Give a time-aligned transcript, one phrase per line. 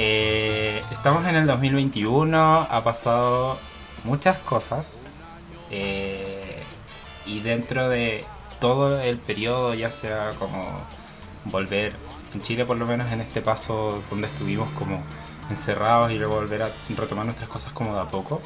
[0.00, 2.38] Eh, estamos en el 2021,
[2.70, 3.58] ha pasado
[4.04, 5.00] muchas cosas.
[5.70, 6.62] eh,
[7.26, 8.24] y dentro de
[8.60, 10.64] todo el periodo, ya sea como
[11.46, 11.94] volver
[12.34, 15.02] en Chile, por lo menos en este paso donde estuvimos como
[15.50, 18.40] encerrados y luego volver a retomar nuestras cosas como de a poco.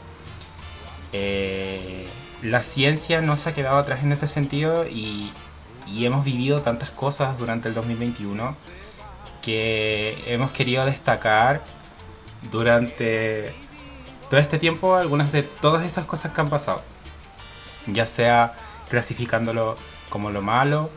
[1.12, 2.08] eh,
[2.42, 5.30] la ciencia no se ha quedado atrás en ese sentido y,
[5.86, 8.56] y hemos vivido tantas cosas durante el 2021
[9.42, 11.62] que hemos querido destacar
[12.50, 13.54] durante
[14.30, 16.82] todo este tiempo algunas de todas esas cosas que han pasado.
[17.86, 18.54] Ya sea
[18.88, 19.76] clasificándolo
[20.08, 20.90] como lo malo,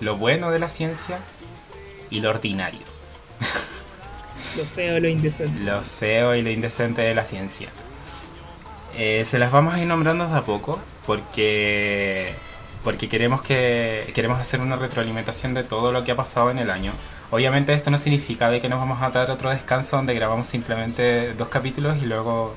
[0.00, 1.18] lo bueno de la ciencia
[2.10, 2.80] y lo ordinario.
[4.56, 5.60] Lo feo, lo indecente.
[5.64, 7.70] Lo feo y lo indecente de la ciencia.
[8.96, 12.32] Eh, se las vamos a ir nombrando de a poco porque
[12.84, 16.70] porque queremos que queremos hacer una retroalimentación de todo lo que ha pasado en el
[16.70, 16.92] año.
[17.34, 21.34] Obviamente esto no significa de que nos vamos a dar otro descanso donde grabamos simplemente
[21.34, 22.54] dos capítulos y luego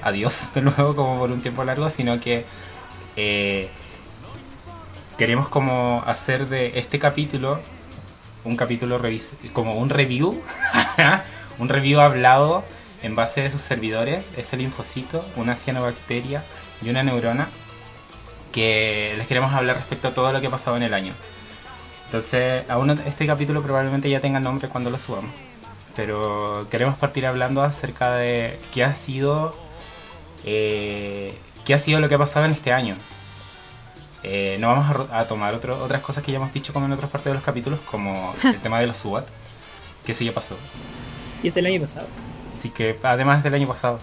[0.00, 2.44] adiós de nuevo como por un tiempo largo, sino que
[3.16, 3.68] eh,
[5.18, 7.58] queremos como hacer de este capítulo
[8.44, 9.00] un capítulo
[9.52, 10.40] como un review,
[11.58, 12.62] un review hablado
[13.02, 16.44] en base de sus servidores, este linfocito, una cianobacteria
[16.80, 17.48] y una neurona,
[18.52, 21.12] que les queremos hablar respecto a todo lo que ha pasado en el año.
[22.12, 25.30] Entonces, aún este capítulo probablemente ya tenga nombre cuando lo subamos.
[25.96, 29.56] Pero queremos partir hablando acerca de qué ha sido
[30.44, 32.96] eh, qué ha sido lo que ha pasado en este año.
[34.22, 36.92] Eh, no vamos a, a tomar otro- otras cosas que ya hemos dicho como en
[36.92, 39.26] otras partes de los capítulos, como el tema de los SWAT,
[40.04, 40.56] que eso ya pasó.
[41.42, 42.08] Y este el año pasado.
[42.50, 43.98] Sí que además del año pasado.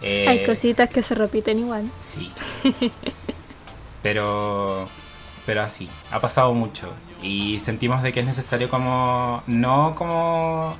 [0.00, 1.90] Eh, Hay cositas que se repiten igual.
[2.00, 2.32] Sí.
[4.02, 4.88] Pero.
[5.46, 6.92] Pero así, ha pasado mucho.
[7.22, 9.42] Y sentimos de que es necesario como.
[9.46, 10.76] No como.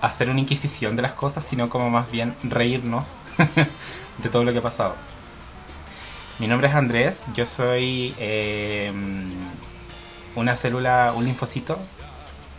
[0.00, 3.18] hacer una inquisición de las cosas, sino como más bien reírnos
[4.18, 4.94] de todo lo que ha pasado.
[6.38, 8.92] Mi nombre es Andrés, yo soy eh,
[10.34, 11.78] una célula, un linfocito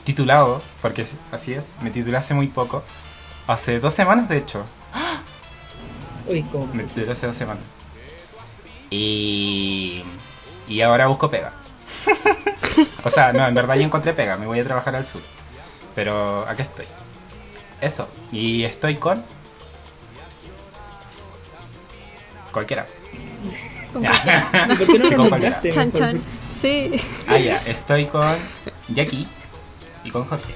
[0.05, 2.83] titulado, porque así es, me titulé hace muy poco,
[3.47, 4.63] hace dos semanas de hecho,
[6.27, 7.63] Uy, como me titulé hace dos semanas.
[8.89, 10.03] Y,
[10.67, 11.53] y ahora busco pega.
[13.03, 15.21] o sea, no, en verdad ya encontré pega, me voy a trabajar al sur.
[15.93, 16.85] Pero acá estoy.
[17.81, 19.23] Eso, y estoy con...
[22.51, 22.85] Cualquiera.
[23.95, 25.61] Sí, ¿Por qué no Con cualquiera.
[25.69, 26.21] Chan chan.
[26.59, 26.99] Sí.
[27.27, 28.35] Ah, ya, estoy con
[28.89, 29.25] Jackie
[30.03, 30.53] y con Jorge.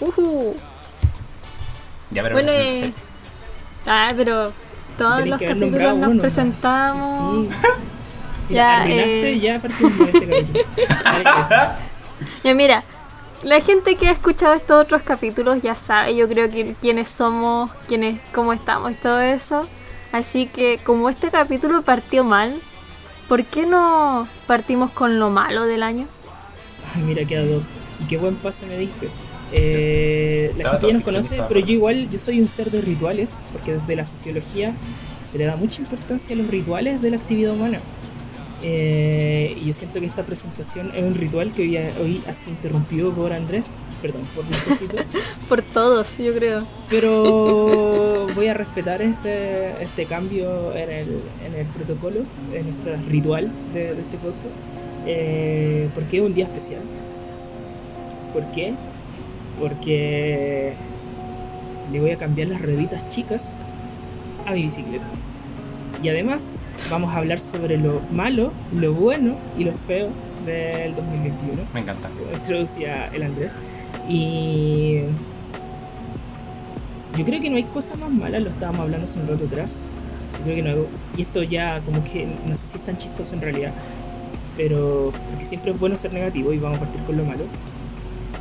[0.00, 0.54] Ujú.
[2.10, 2.92] Ya, pero Bueno, eh,
[3.86, 4.52] Ah, pero
[4.98, 7.46] todos los capítulos nos presentamos.
[7.46, 7.52] Sí,
[8.48, 9.40] Ya, arruinaste, eh.
[9.40, 9.68] ya este.
[12.44, 12.84] Ya mira,
[13.42, 17.70] la gente que ha escuchado estos otros capítulos ya sabe, yo creo que quiénes somos,
[17.86, 19.68] quiénes, cómo estamos y todo eso.
[20.12, 22.54] Así que como este capítulo partió mal,
[23.28, 26.06] ¿por qué no partimos con lo malo del año?
[26.94, 27.62] Ay, mira qué ad hoc.
[28.02, 29.08] Y qué buen pase me diste.
[29.52, 33.38] Eh, la gente ya nos conoce, pero yo igual, yo soy un ser de rituales,
[33.52, 34.72] porque desde la sociología
[35.22, 37.80] se le da mucha importancia a los rituales de la actividad humana.
[38.68, 42.50] Eh, y yo siento que esta presentación es un ritual que hoy hoy ha sido
[42.50, 43.70] interrumpido por Andrés,
[44.02, 44.96] perdón, por mi cosito,
[45.48, 46.66] Por todos, yo creo.
[46.90, 51.08] pero voy a respetar este, este cambio en el,
[51.46, 52.22] en el protocolo,
[52.52, 54.58] en nuestro ritual de, de este podcast,
[55.06, 56.82] eh, porque es un día especial.
[58.32, 58.74] ¿Por qué?
[59.60, 60.72] Porque
[61.92, 63.52] le voy a cambiar las rueditas chicas
[64.44, 65.06] a mi bicicleta.
[66.02, 66.58] Y además
[66.90, 70.08] vamos a hablar sobre lo malo, lo bueno y lo feo
[70.44, 72.08] del 2021 Me encanta.
[72.34, 73.56] introducía el Andrés.
[74.08, 75.00] Y
[77.16, 79.82] yo creo que no hay cosa más mala, lo estábamos hablando hace un rato atrás.
[80.38, 82.96] Yo creo que no hay- y esto ya como que no sé si es tan
[82.98, 83.72] chistoso en realidad,
[84.56, 87.44] pero porque siempre es bueno ser negativo y vamos a partir con lo malo.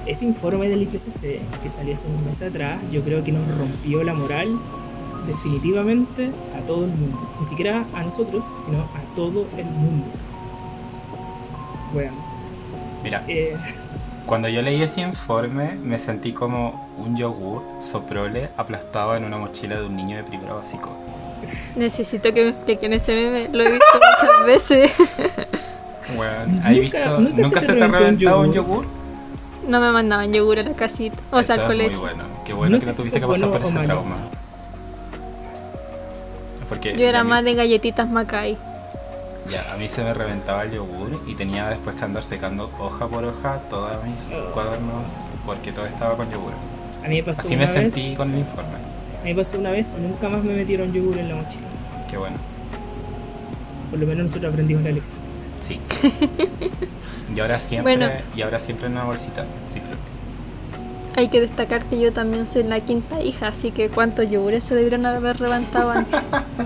[0.05, 4.03] Ese informe del IPCC que salió hace unos meses atrás, yo creo que nos rompió
[4.03, 4.49] la moral
[5.25, 7.19] definitivamente a todo el mundo.
[7.39, 10.07] Ni siquiera a nosotros, sino a todo el mundo.
[11.93, 12.11] Bueno,
[13.03, 13.55] Mira, eh,
[14.25, 19.79] cuando yo leí ese informe me sentí como un yogur soprole aplastado en una mochila
[19.79, 20.89] de un niño de primero básico.
[21.75, 24.91] Necesito que me expliquen ese meme, lo he visto muchas veces.
[26.15, 27.19] Bueno, ¿has Nunca- visto?
[27.19, 28.85] nunca ¿Nunca, se se te ha reventado un yogur?
[29.67, 31.99] No me mandaban yogur a la casita, o sea, al muy colegio.
[31.99, 32.23] bueno.
[32.45, 33.87] Qué bueno No que no tuviste que pasar bueno por ese malo.
[33.87, 34.15] trauma.
[36.69, 38.57] Porque Yo era más de galletitas Macay.
[39.49, 43.07] Ya, a mí se me reventaba el yogur y tenía después que andar secando hoja
[43.07, 46.53] por hoja todos mis cuadernos porque todo estaba con yogur.
[47.03, 47.93] A mí me pasó Así una me vez.
[47.93, 48.69] sentí con el informe.
[49.21, 51.67] A mí me pasó una vez y nunca más me metieron yogur en la mochila.
[52.09, 52.37] Qué bueno.
[53.91, 55.19] Por lo menos nosotros aprendimos la lección.
[55.59, 55.79] Sí.
[57.35, 58.13] Y ahora siempre, Bueno.
[58.35, 59.43] y ahora siempre en una bolsita.
[59.67, 59.97] Sí, pero-
[61.17, 64.75] Hay que destacar que yo también soy la quinta hija, así que cuántos yogures se
[64.75, 66.19] debieron haber levantado antes.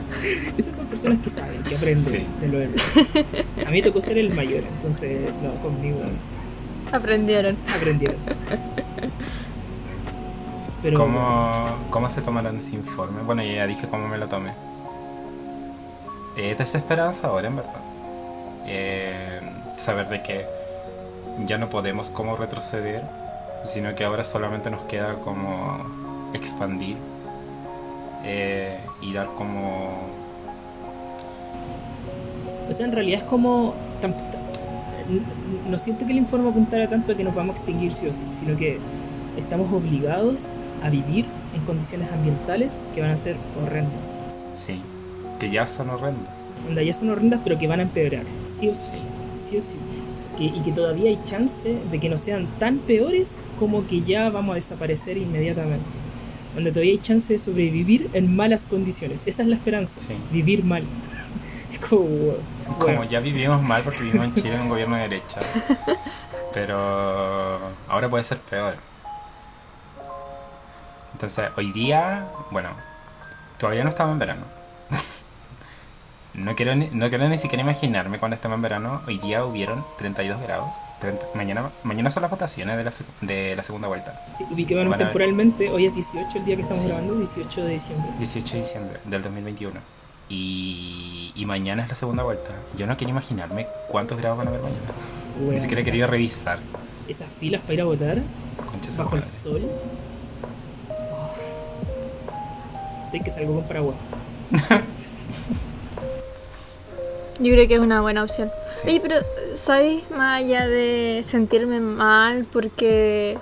[0.57, 2.25] Esas son personas que saben, que aprenden Sí.
[2.41, 2.81] de lo demás.
[3.67, 5.99] A mí tocó ser el mayor, entonces, no, conmigo
[6.91, 7.57] Aprendieron.
[7.75, 8.17] aprendieron.
[10.81, 11.51] Pero ¿Cómo,
[11.89, 13.21] ¿Cómo se tomaron ese informe?
[13.23, 14.51] Bueno, ya dije cómo me lo tomé.
[16.37, 17.81] Eh, Es desesperanza ahora, en verdad.
[18.65, 19.41] Eh,
[19.75, 20.45] saber de que
[21.45, 23.03] ya no podemos como retroceder,
[23.63, 26.97] sino que ahora solamente nos queda como expandir
[28.23, 30.09] eh, y dar como...
[32.69, 33.73] O sea, en realidad es como.
[35.67, 38.13] No siento que el informe apuntara tanto a que nos vamos a extinguir sí o
[38.13, 38.77] sí, sino que
[39.37, 40.51] estamos obligados
[40.83, 41.25] a vivir
[41.55, 44.19] en condiciones ambientales que van a ser horrendas.
[44.53, 44.81] Sí,
[45.39, 46.31] que ya son horrendas.
[46.67, 48.97] Onda, ya son horrendas, pero que van a empeorar, sí o sí.
[49.33, 49.49] Sí.
[49.49, 49.77] sí o sí.
[50.39, 54.29] Que- y que todavía hay chance de que no sean tan peores como que ya
[54.31, 55.85] vamos a desaparecer inmediatamente.
[56.55, 59.21] Donde todavía hay chance de sobrevivir en malas condiciones.
[59.27, 59.99] Esa es la esperanza.
[59.99, 60.15] Sí.
[60.31, 60.83] Vivir mal.
[61.71, 62.07] Es como.
[62.79, 65.39] Como ya vivimos mal porque vivimos en Chile en un gobierno de derecha.
[66.51, 66.79] Pero
[67.87, 68.75] ahora puede ser peor.
[71.13, 72.69] Entonces, hoy día, bueno,
[73.59, 74.41] todavía no estamos en verano.
[76.39, 79.01] No quiero, ni, no quiero ni siquiera imaginarme cuando estemos en verano.
[79.07, 80.73] Hoy día hubieron 32 grados.
[81.01, 82.91] 30 mañana, mañana son las votaciones de la,
[83.21, 84.25] de la segunda vuelta.
[84.37, 85.69] sí, ubiquémonos temporalmente.
[85.69, 86.87] Hoy es 18 el día que estamos Sí.
[86.87, 88.09] grabando, 18 de diciembre.
[88.19, 89.79] 18 de diciembre del 2021.
[90.29, 92.51] Y, y mañana es la segunda vuelta.
[92.77, 94.81] Yo no quiero imaginarme cuántos grados van a haber mañana.
[95.39, 96.59] Bueno, Ni siquiera he querido revisar.
[97.07, 98.17] Esas filas para ir a votar
[98.71, 99.61] Concha bajo el sol.
[103.05, 103.95] Estoy que salgo con paraguas.
[107.39, 108.51] Yo creo que es una buena opción.
[108.69, 108.87] Sí.
[108.89, 109.15] Oye, pero,
[109.55, 110.03] ¿sabes?
[110.11, 113.37] Más allá de sentirme mal porque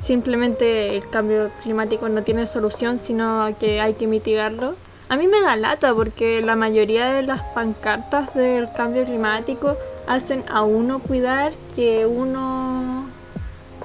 [0.00, 4.74] simplemente el cambio climático no tiene solución, sino que hay que mitigarlo.
[5.08, 9.76] A mí me da lata porque la mayoría de las pancartas del cambio climático
[10.06, 13.06] hacen a uno cuidar que uno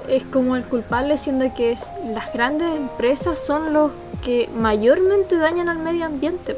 [0.06, 3.90] es como el culpable, siendo que es- las grandes empresas son los
[4.22, 6.56] que mayormente dañan al medio ambiente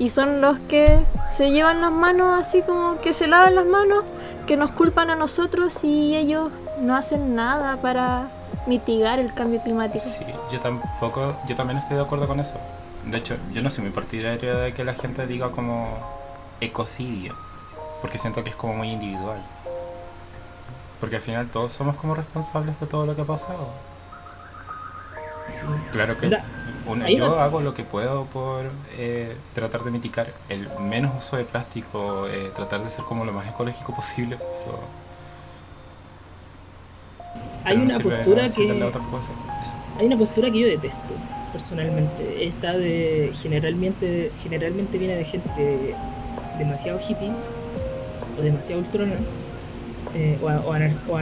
[0.00, 0.98] y son los que
[1.30, 4.02] se llevan las manos así como que se lavan las manos,
[4.48, 6.50] que nos culpan a nosotros y ellos
[6.80, 8.28] no hacen nada para
[8.66, 10.04] mitigar el cambio climático.
[10.04, 12.58] Sí, yo tampoco, yo también estoy de acuerdo con eso.
[13.04, 15.98] De hecho, yo no soy muy partidario de que la gente diga como
[16.60, 17.34] ecocidio,
[18.00, 19.40] porque siento que es como muy individual.
[20.98, 23.68] Porque al final todos somos como responsables de todo lo que ha pasado.
[25.54, 25.64] Sí.
[25.92, 26.44] Claro que Da-
[26.96, 28.66] yo hago lo que puedo por
[28.96, 33.32] eh, tratar de mitigar el menos uso de plástico, eh, tratar de ser como lo
[33.32, 34.78] más ecológico posible, pero...
[37.64, 38.62] Hay pero no una sirve- postura no que.
[39.10, 39.32] cosa.
[39.98, 41.14] Hay una postura que yo detesto,
[41.52, 42.44] personalmente.
[42.46, 45.94] Esta de generalmente, generalmente viene de gente
[46.58, 47.30] demasiado hippie
[48.38, 49.12] o demasiado ultrona
[50.14, 51.16] eh, o, o, anar- o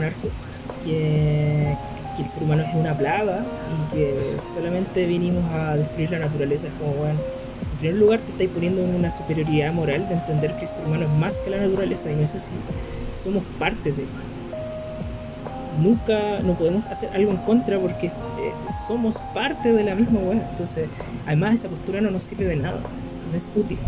[0.84, 1.76] que,
[2.18, 3.44] que el ser humano es una plaga
[3.92, 6.66] y que solamente vinimos a destruir la naturaleza.
[6.66, 10.56] Es como, bueno, en primer lugar te estáis poniendo en una superioridad moral de entender
[10.56, 12.52] que el ser humano es más que la naturaleza y no es así.
[13.12, 14.04] Somos parte de
[15.80, 18.10] nunca no podemos hacer algo en contra porque eh,
[18.86, 20.48] somos parte de la misma weá.
[20.50, 20.88] Entonces,
[21.24, 22.80] además esa postura no nos sirve de nada,
[23.30, 23.78] no es útil.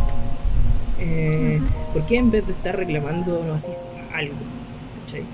[1.00, 1.60] Eh,
[1.92, 3.72] ¿Por qué en vez de estar reclamando no así
[4.14, 4.34] algo?
[5.04, 5.24] ¿Cachai?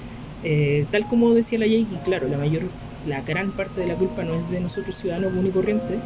[0.45, 2.63] Eh, tal como decía la Jake, claro, la mayor,
[3.07, 5.99] la gran parte de la culpa no es de nosotros ciudadanos común y corriente,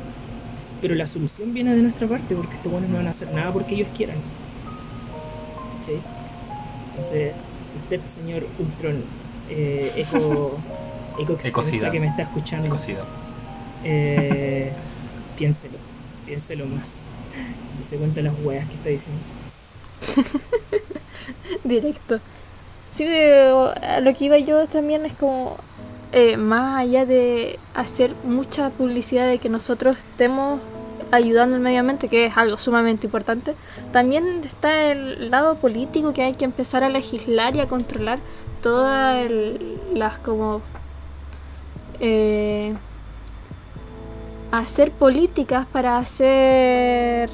[0.81, 3.53] pero la solución viene de nuestra parte porque estos buenos no van a hacer nada
[3.53, 4.17] porque ellos quieran.
[5.81, 6.01] ¿Cachai?
[6.91, 7.33] Entonces,
[7.83, 9.03] usted, señor Ultron,
[9.49, 10.59] eh, eco,
[11.19, 11.91] eco Ecocida.
[11.91, 13.05] que me está escuchando, Ecocidio.
[13.85, 14.73] eh,
[15.37, 15.79] piénselo,
[16.27, 17.03] piénselo más.
[17.81, 19.21] Y se cuenta las weas que está diciendo.
[21.65, 22.21] Directo.
[22.93, 23.51] Sí, eh,
[23.83, 25.57] a lo que iba yo también es como,
[26.13, 30.61] eh, más allá de hacer mucha publicidad de que nosotros estemos
[31.13, 33.55] ayudando al medio ambiente, que es algo sumamente importante,
[33.93, 38.19] también está el lado político que hay que empezar a legislar y a controlar
[38.63, 39.31] todas
[39.93, 40.63] las como...
[42.01, 42.75] eh,
[44.53, 47.31] hacer políticas para hacer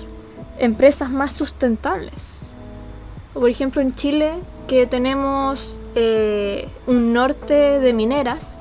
[0.59, 2.43] empresas más sustentables.
[3.33, 4.33] por ejemplo en Chile,
[4.67, 8.59] que tenemos eh, un norte de mineras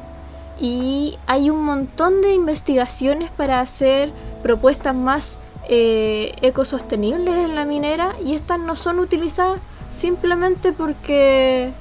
[0.60, 4.12] y hay un montón de investigaciones para hacer
[4.44, 9.60] propuestas más eh, ecosostenibles en la minera y estas no son utilizadas
[9.90, 11.72] simplemente porque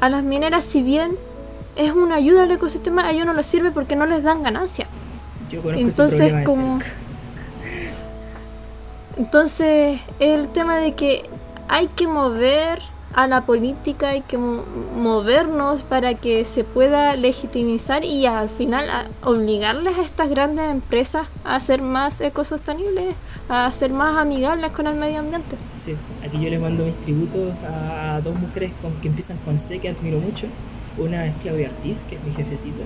[0.00, 1.16] a las mineras si bien
[1.76, 4.86] es una ayuda al ecosistema, a ellos no les sirve porque no les dan ganancia.
[5.50, 6.80] Yo conozco Entonces, como-.
[9.16, 11.28] Entonces, el tema de que
[11.68, 12.80] hay que mover
[13.12, 14.64] a la política, hay que mo-
[14.96, 18.86] movernos para que se pueda legitimizar y al final
[19.24, 23.14] obligarles a estas grandes empresas a ser más ecosostenibles,
[23.48, 25.56] a ser más amigables con el medio ambiente.
[25.76, 29.88] Sí, aquí yo les mando mis tributos a dos mujeres que empiezan con C que
[29.88, 30.46] admiro mucho.
[30.98, 32.84] Una es Claudia Ortiz, que es mi jefecita.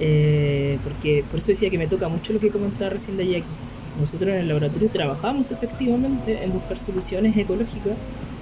[0.00, 3.52] Eh, porque por eso decía que me toca mucho lo que comentaba recién de Jackie.
[4.00, 7.92] Nosotros en el laboratorio trabajamos efectivamente en buscar soluciones ecológicas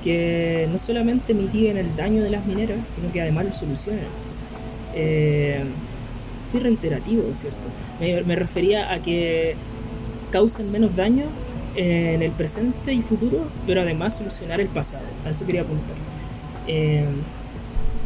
[0.03, 4.05] que no solamente mitiguen el daño de las mineras, sino que además lo solucionen.
[4.95, 5.63] Eh,
[6.51, 7.59] fui reiterativo, ¿cierto?
[8.01, 9.55] Me, me refería a que
[10.33, 11.25] causen menos daño
[11.77, 15.05] en el presente y futuro, pero además solucionar el pasado.
[15.27, 15.97] A eso quería apuntar.
[16.67, 17.05] Eh,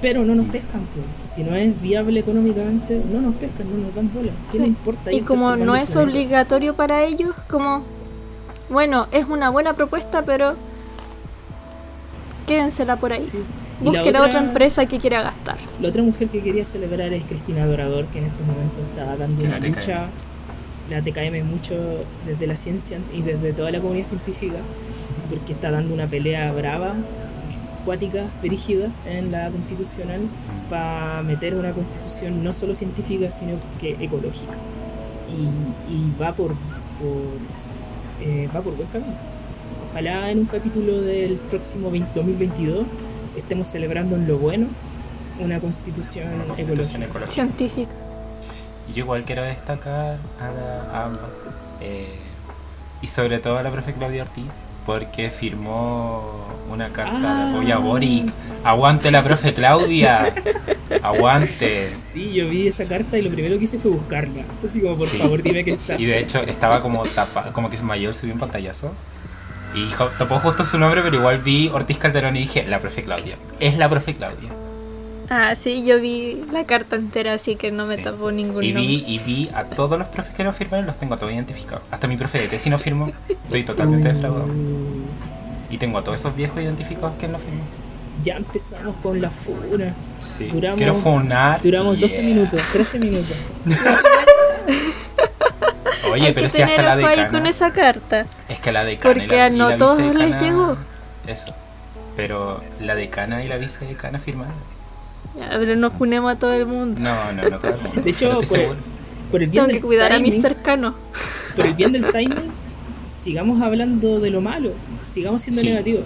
[0.02, 1.26] pero no nos pescan, pues.
[1.26, 4.32] si no es viable económicamente, no nos pescan, no nos dan bola.
[4.52, 4.64] ¿Qué Sí.
[4.64, 5.10] importa?
[5.10, 7.82] Y Ellos como no es obligatorio para ellos, como,
[8.68, 10.56] bueno, es una buena propuesta, pero
[12.46, 13.22] quédensela por ahí.
[13.22, 13.38] Sí.
[13.80, 15.56] Y la Busquen a otra empresa que quiera gastar.
[15.80, 19.44] La otra mujer que quería celebrar es Cristina Dorador, que en estos momentos está dando
[19.44, 20.06] una la lucha,
[20.90, 21.74] la TKM mucho
[22.26, 24.58] desde la ciencia y desde toda la comunidad científica,
[25.28, 26.94] porque está dando una pelea brava,
[27.84, 30.20] cuática, brígida en la constitucional
[30.70, 34.52] para meter una constitución no solo científica, sino que ecológica.
[35.28, 37.22] Y, y va por, por
[38.20, 39.33] eh, va por buen camino.
[39.94, 42.84] Ojalá en un capítulo del próximo 20 2022
[43.36, 44.66] estemos celebrando en lo bueno
[45.38, 47.04] una constitución, Una constitución ecológica.
[47.06, 47.32] ecológica.
[47.32, 47.90] Científica.
[48.92, 51.38] Yo igual quiero destacar a, la- a ambas.
[51.80, 52.08] eh,
[53.02, 57.44] y sobre todo a la profe Claudia Ortiz, porque firmó una carta Ah.
[57.46, 58.32] de apoyo a Boric.
[58.64, 60.34] ¡Aguante la profe Claudia!
[61.02, 61.92] ¡Aguante!
[61.98, 64.42] Sí, yo vi esa carta y lo primero que hice fue buscarla.
[64.66, 65.18] Así como, por Sí.
[65.18, 65.96] favor, dime que está.
[66.00, 68.92] Y de hecho estaba como tapa, como que mayor subió un pantallazo.
[69.74, 69.88] Y
[70.18, 73.36] tapó justo su nombre, pero igual vi Ortiz Calderón y dije, la profe Claudia.
[73.60, 74.50] Es la profe Claudia.
[75.30, 78.02] Ah, sí, yo vi la carta entera, así que no me Sí.
[78.02, 78.86] tapó ningún Y nombre.
[78.86, 81.82] vi, y vi a todos los profes que no firmaron, los tengo todos identificados.
[81.90, 83.10] Hasta mi profe de tesis no firmó.
[83.28, 84.46] Estoy totalmente defraudado.
[85.70, 87.62] Y tengo a todos esos viejos identificados que no firmó.
[88.22, 89.92] ya empezamos con la funa.
[90.18, 90.48] Sí.
[90.50, 91.60] Duramos- Quiero funar.
[91.62, 92.24] Duramos 12 yeah.
[92.34, 93.36] minutos, 13 minutos.
[96.14, 97.30] Oye, Hay pero que si hasta tener la ojo ahí decana.
[97.38, 98.26] con esa carta.
[98.48, 99.14] Es que la decana.
[99.14, 100.76] Porque la, a y no la todos les llegó.
[101.26, 101.52] Eso.
[102.16, 104.54] Pero la decana y la vicedecana firmaron.
[105.38, 107.00] Ya, pero no junemos a todo el mundo.
[107.00, 108.78] No, no, no todo el mundo, De hecho, pero estoy por el- seguro.
[109.30, 110.94] Por el bien Tengo del que cuidar a mis cercanos.
[111.56, 112.52] Por el bien del timing,
[113.10, 114.70] sigamos hablando de lo malo,
[115.02, 115.68] sigamos siendo Sí.
[115.70, 116.04] negativos.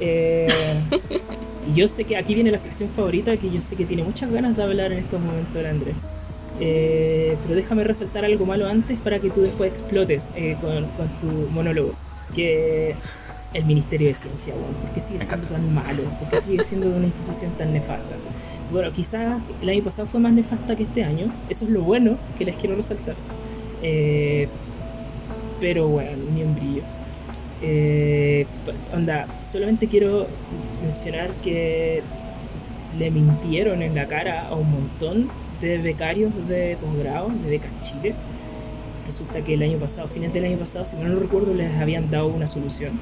[0.00, 0.46] Eh,
[1.74, 4.56] yo sé que aquí viene la sección favorita, que yo sé que tiene muchas ganas
[4.56, 5.94] de hablar en estos momentos el Andrés.
[6.60, 11.08] Eh, pero déjame resaltar algo malo antes para que tú después explotes eh, con, con
[11.20, 11.94] tu monólogo.
[12.34, 12.94] Que
[13.54, 16.02] el Ministerio de Ciencia, weón, ¿por qué sigue siendo tan malo?
[16.18, 18.16] ¿Por qué sigue siendo una institución tan nefasta?
[18.72, 21.32] Bueno, quizás el año pasado fue más nefasta que este año.
[21.48, 23.14] Eso es lo bueno que les quiero resaltar.
[23.82, 24.48] Eh,
[25.60, 26.82] pero bueno, ni un brillo.
[27.62, 28.46] Eh,
[28.92, 30.26] onda, solamente quiero
[30.82, 32.02] mencionar que
[32.98, 35.30] le mintieron en la cara a un montón
[35.64, 38.14] de becarios de posgrado, de becas Chile.
[39.06, 42.28] Resulta que el año pasado, fines del año pasado, si no recuerdo, les habían dado
[42.28, 42.92] una solución.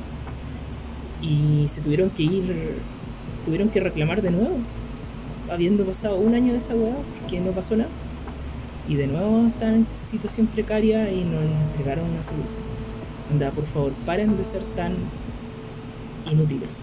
[1.20, 2.76] Y se tuvieron que ir,
[3.44, 4.56] tuvieron que reclamar de nuevo,
[5.50, 7.90] habiendo pasado un año de esa weá, porque no pasó nada.
[8.88, 12.62] Y de nuevo están en situación precaria y no les entregaron una solución.
[13.30, 14.94] Anda, por favor, paren de ser tan
[16.30, 16.82] inútiles.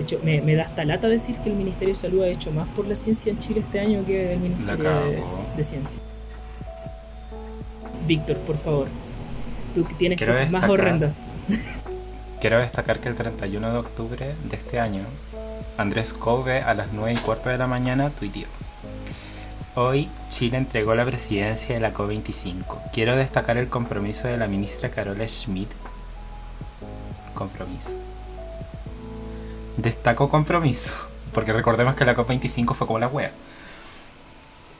[0.00, 2.50] De hecho, me, me da hasta lata decir que el Ministerio de Salud ha hecho
[2.52, 4.90] más por la ciencia en Chile este año que el Ministerio
[5.58, 6.00] de, Ciencia.
[8.06, 8.88] Víctor, por favor.
[9.74, 11.22] Tú que tienes Quiero cosas más destacar- horrendas.
[12.40, 15.02] Quiero destacar que el 31 de octubre de este año,
[15.76, 18.48] Andrés Cove a las 9 y cuarto de la mañana tuiteó.
[19.74, 22.90] Hoy Chile entregó la presidencia de la COP25.
[22.94, 25.68] Quiero destacar el compromiso de la ministra Carola Schmidt.
[27.34, 27.96] Compromiso.
[29.80, 30.92] Destaco compromiso,
[31.32, 33.32] porque recordemos que la COP25 fue como la wea.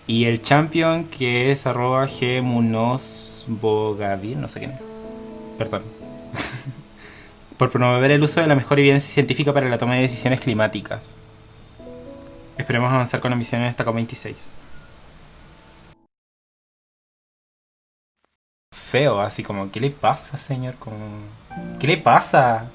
[0.07, 4.79] Y el champion que es arroba no sé quién.
[5.57, 5.83] Perdón.
[7.57, 11.17] por promover el uso de la mejor evidencia científica para la toma de decisiones climáticas.
[12.59, 14.35] Esperemos avanzar con la misión en esta COP26.
[18.73, 20.75] Feo, así como, ¿qué le pasa, señor?
[20.75, 20.97] Como,
[21.79, 22.67] ¿Qué le pasa?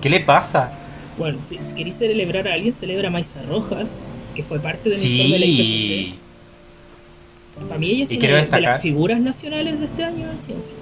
[0.00, 0.70] ¿Qué le pasa?
[1.18, 4.00] Bueno, si, si queréis celebrar a alguien, celebra a Maisa Rojas,
[4.34, 6.18] que fue parte del informe de la Sí.
[7.54, 7.66] IPCC.
[7.68, 10.38] Para mí ella es Y una de destacar- las figuras nacionales de este año en
[10.38, 10.76] ciencia.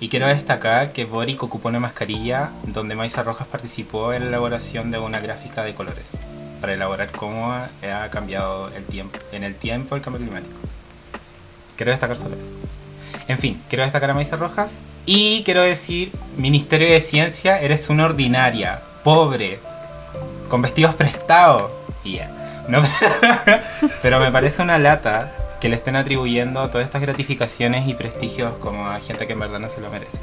[0.00, 4.90] Y quiero destacar que Boric ocupó una mascarilla donde Maisa Rojas participó en la elaboración
[4.90, 6.12] de una gráfica de colores
[6.60, 10.54] para elaborar cómo ha ha cambiado el tiempo, en el tiempo el cambio climático.
[11.76, 12.54] Quiero destacar solo eso.
[13.26, 18.04] En fin, quiero destacar a Maisa Rojas y quiero decir, Ministerio de Ciencia, eres una
[18.04, 19.60] ordinaria, pobre,
[20.48, 21.70] con vestidos prestados.
[22.02, 22.30] Y ya.
[22.66, 22.82] No,
[24.02, 28.88] pero me parece una lata que le estén atribuyendo todas estas gratificaciones y prestigios como
[28.88, 30.18] a gente que en verdad no se lo merece.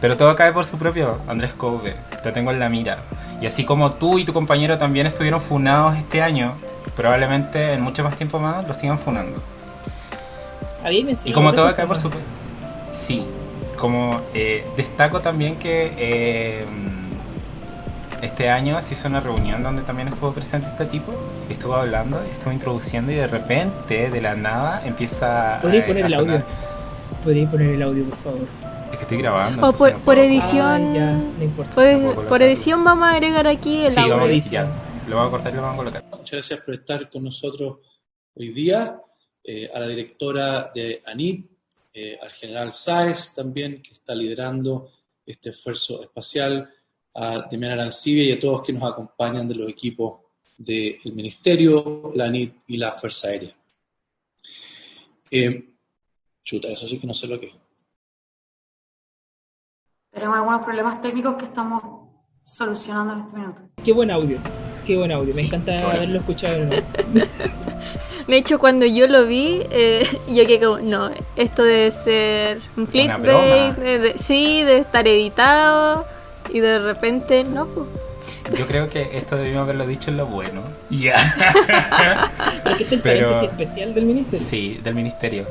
[0.00, 1.94] Pero todo cae por su propio, Andrés Couve.
[2.22, 2.98] Te tengo en la mira.
[3.40, 6.54] Y así como tú y tu compañero también estuvieron funados este año,
[6.96, 9.40] probablemente en mucho más tiempo más lo sigan funando.
[10.84, 12.10] Había mencionado Y como todo cae por su...
[12.90, 13.24] Sí,
[13.76, 16.64] como eh, destaco también que eh,
[18.22, 21.12] este año se hizo una reunión donde también estuvo presente este tipo,
[21.48, 26.04] y estuvo hablando, estuvo introduciendo y de repente, de la nada, empieza ¿Podría eh, poner
[26.04, 26.36] a el sonar.
[26.36, 26.46] audio?
[27.24, 28.40] ¿Podría poner el audio, por favor?
[28.90, 29.68] Es que estoy grabando.
[29.68, 30.60] O por, no por edición.
[30.90, 31.72] Ah, ya, no importa.
[31.74, 31.98] pues,
[32.28, 34.32] por edición vamos a agregar aquí el Sí, vamos a audio.
[34.32, 34.66] edición.
[34.66, 35.08] ya.
[35.08, 36.04] Lo vamos a cortar y lo vamos a colocar.
[36.10, 37.78] Muchas gracias por estar con nosotros
[38.34, 38.98] hoy día.
[39.44, 41.50] Eh, a la directora de ANIP,
[41.94, 44.90] eh, al general Sáez también, que está liderando
[45.26, 46.70] este esfuerzo espacial,
[47.14, 50.20] a Demian Arancibia y a todos que nos acompañan de los equipos
[50.56, 53.54] del Ministerio, la ANIP y la Fuerza Aérea.
[55.30, 55.68] Eh,
[56.44, 57.54] chuta, eso sí que no sé lo que es.
[60.12, 61.82] Tenemos algunos problemas técnicos que estamos
[62.42, 63.62] solucionando en este minuto.
[63.82, 64.38] Qué buen audio.
[64.86, 65.32] Qué buen audio.
[65.32, 65.88] Sí, Me encanta bueno.
[65.90, 66.82] haberlo escuchado de.
[68.28, 72.86] De hecho, cuando yo lo vi, eh, yo que como, no, esto debe ser un
[72.86, 76.06] clickbait, de- de- sí, debe estar editado,
[76.52, 77.86] y de repente, no, pues.
[78.58, 80.62] Yo creo que esto debimos haberlo dicho en lo bueno.
[80.90, 81.14] Ya.
[82.64, 84.46] Pero que este es el Pero- paréntesis especial del ministerio.
[84.46, 85.46] Sí, del ministerio.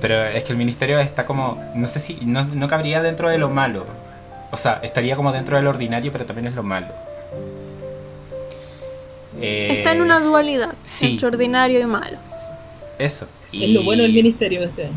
[0.00, 3.38] Pero es que el ministerio está como, no sé si, no, no cabría dentro de
[3.38, 3.84] lo malo.
[4.50, 6.86] O sea, estaría como dentro del ordinario, pero también es lo malo.
[9.40, 11.12] Eh, Está en una dualidad sí.
[11.12, 12.18] entre ordinario y malo.
[12.98, 13.26] Eso.
[13.52, 14.94] Es lo bueno del ministerio de este año.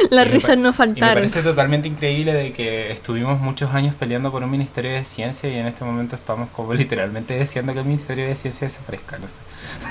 [0.10, 1.14] Las risas no Y me faltaron.
[1.14, 5.56] parece totalmente increíble de que estuvimos muchos años peleando por un ministerio de ciencia y
[5.56, 9.40] en este momento estamos como literalmente deseando que el ministerio de ciencia desaparezca, no sé.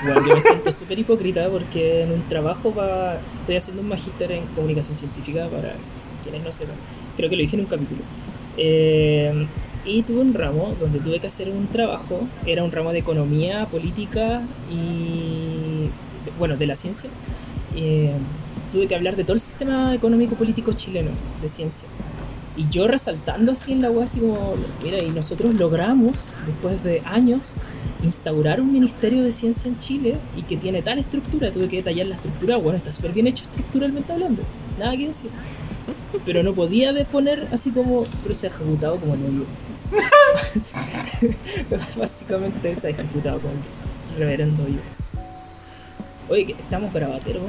[0.04, 4.32] Bueno, yo me siento súper hipócrita porque en un trabajo pa- estoy haciendo un magíster
[4.32, 5.74] en comunicación científica para
[6.22, 6.76] quienes no sepan.
[7.16, 8.00] Creo que lo dije en un capítulo.
[8.56, 9.46] Eh,
[9.84, 12.26] y tuve un ramo donde tuve que hacer un trabajo.
[12.46, 15.88] Era un ramo de economía, política y.
[16.38, 17.08] bueno, de la ciencia.
[17.76, 18.12] Eh,
[18.72, 21.10] tuve que hablar de todo el sistema económico político chileno
[21.42, 21.88] de ciencia.
[22.56, 27.00] Y yo resaltando así en la web, así como, mira, y nosotros logramos, después de
[27.04, 27.54] años,
[28.02, 32.06] instaurar un ministerio de ciencia en Chile y que tiene tal estructura, tuve que detallar
[32.06, 34.42] la estructura, bueno, está súper bien hecho estructuralmente hablando,
[34.78, 35.30] nada que decir.
[36.24, 39.44] Pero no podía poner así como, pero se ha ejecutado como el hoyo.
[41.96, 44.80] Básicamente se ha ejecutado como el reverendo hoyo.
[46.28, 47.42] Oye, estamos grabateros.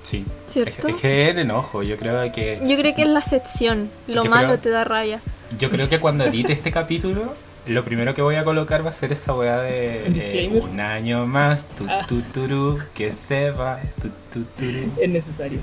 [0.00, 0.04] ¿No?
[0.06, 0.24] Sí.
[0.46, 0.88] Es, ¿Cierto?
[0.88, 3.90] es que es el enojo, yo creo que Yo creo que es la sección.
[4.08, 5.20] Lo malo creo- te da raya.
[5.58, 7.34] yo creo que cuando edite este capítulo
[7.66, 10.80] lo primero que voy a colocar va a ser esa weá de ¿Un eh, un
[10.80, 12.00] año más tu, Ah.
[12.08, 14.08] tu, que se va tu,
[14.56, 14.64] tu.
[15.00, 15.60] Es necesario.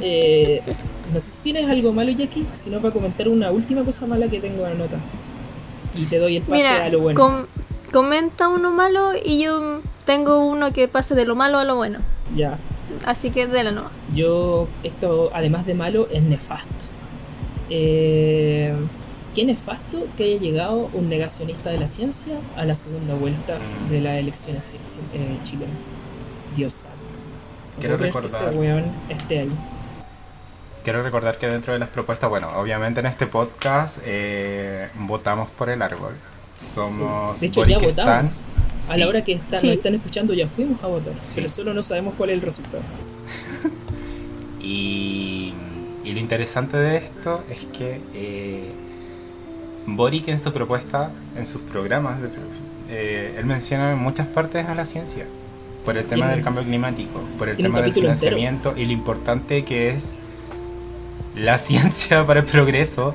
[0.00, 0.60] Eh,
[1.12, 4.40] no sé si tienes algo malo, Jackie, sino para comentar una última cosa mala que
[4.40, 4.96] tengo en la nota.
[5.94, 7.20] Y te doy el pase Mira, a lo bueno.
[7.20, 7.46] com-
[7.92, 12.00] comenta uno malo y yo tengo uno que pase de lo malo a lo bueno.
[12.34, 12.58] Ya.
[13.04, 13.90] Así que de la nueva.
[14.14, 16.68] Yo, esto, además de malo, es nefasto.
[17.70, 18.74] Eh,
[19.34, 23.58] qué nefasto que haya llegado un negacionista de la ciencia a la segunda vuelta
[23.90, 25.74] de las elecciones ci- ci- eh, chilenas.
[26.56, 26.96] Dios santo.
[27.80, 29.50] Quiero creer que recordar- ese weón esté ahí.
[30.84, 35.70] Quiero recordar que dentro de las propuestas, bueno, obviamente en este podcast eh, votamos por
[35.70, 36.14] el árbol.
[36.56, 37.40] Somos Sí.
[37.40, 38.28] De hecho, ya Stan.
[38.84, 38.90] Votamos.
[38.90, 39.00] A Sí.
[39.00, 39.66] la hora que están, Sí.
[39.68, 41.32] nos están escuchando ya fuimos a votar, Sí.
[41.36, 42.82] pero solo no sabemos cuál es el resultado.
[44.60, 45.52] Y,
[46.04, 48.70] y lo interesante de esto es que eh,
[49.86, 52.30] Boric en su propuesta, en sus programas, de-
[52.90, 55.26] eh, él menciona en muchas partes a la ciencia.
[55.84, 58.36] Por el tema del cambio climático, por el tema del capítulo entero.
[58.36, 60.16] financiamiento y lo importante que es
[61.36, 63.14] la ciencia para el progreso.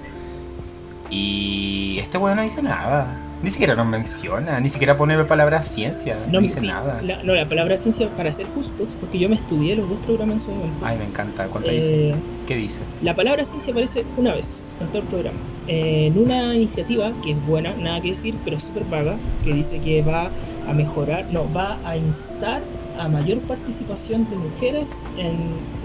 [1.09, 3.17] Y este weón no dice nada.
[3.41, 6.17] Ni siquiera nos menciona, ni siquiera pone la palabra ciencia.
[6.27, 7.01] No, No, dice sí, nada.
[7.01, 10.33] la- no, la palabra ciencia, para ser justos, porque yo me estudié los dos programas
[10.33, 10.85] en su momento.
[10.85, 11.45] Ay, me encanta.
[11.47, 12.15] ¿Cuánto Eh, dice?
[12.47, 12.79] ¿Qué dice?
[13.01, 15.37] La palabra ciencia aparece una vez en todo el programa.
[15.67, 19.79] Eh, en una iniciativa que es buena, nada que decir, pero súper vaga, que dice
[19.79, 20.29] que va
[20.67, 22.61] a mejorar, no, va a instar
[22.99, 25.31] a mayor participación de mujeres en...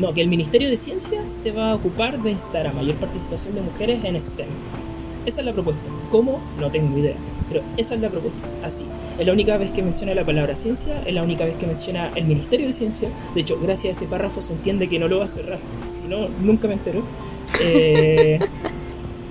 [0.01, 3.55] No, que el Ministerio de Ciencia se va a ocupar de instar a mayor participación
[3.55, 4.49] de mujeres en STEM.
[5.25, 5.89] Esa es la propuesta.
[6.11, 6.41] ¿Cómo?
[6.59, 7.15] No tengo idea.
[7.55, 8.39] Pero esa es la propuesta.
[8.65, 8.85] Así.
[9.19, 12.11] Es la única vez que menciona la palabra ciencia, es la única vez que menciona
[12.17, 13.09] el Ministerio de Ciencia.
[13.35, 15.59] De hecho, gracias a ese párrafo se entiende que no lo va a cerrar.
[15.89, 17.03] Si no, nunca me entero.
[17.61, 18.41] Eh,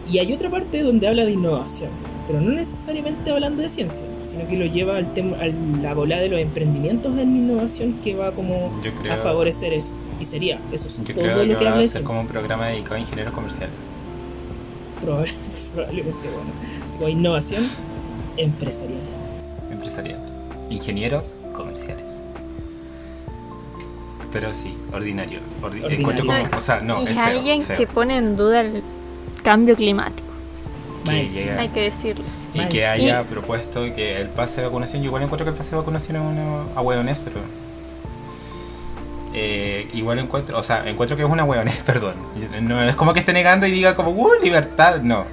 [0.10, 1.90] y hay otra parte donde habla de innovación,
[2.28, 5.48] pero no necesariamente hablando de ciencia, sino que lo lleva al tema, a
[5.82, 9.94] la bola de los emprendimientos en innovación que va como creo, a favorecer eso.
[10.22, 12.04] Y sería, eso es yo todo creo lo que habla a de ser ciencia.
[12.06, 13.74] como un programa dedicado a ingenieros comerciales.
[15.04, 15.26] Proba-
[15.76, 16.52] probablemente, bueno.
[16.88, 17.64] Así como innovación
[18.38, 19.00] empresarial.
[19.72, 20.20] Empresarial.
[20.70, 22.22] Ingenieros comerciales.
[24.32, 25.40] Pero sí, ordinario.
[25.62, 26.26] Ordi- Ordinario.
[26.50, 27.78] como- o sea, no, y es feo, alguien feo.
[27.78, 28.82] que pone en duda el
[29.44, 30.28] cambio climático,
[31.06, 32.24] Que llega- hay que decirlo.
[32.56, 35.72] Y que haya propuesto que el pase de vacunación, yo igual encuentro que el pase
[35.72, 37.38] de vacunación es una a hueones, pero
[39.36, 42.16] eh, igual encuentro, o sea, encuentro que es una hueones, perdón.
[42.62, 45.02] No es como que esté negando y diga como, ¡uh, libertad!
[45.02, 45.26] No.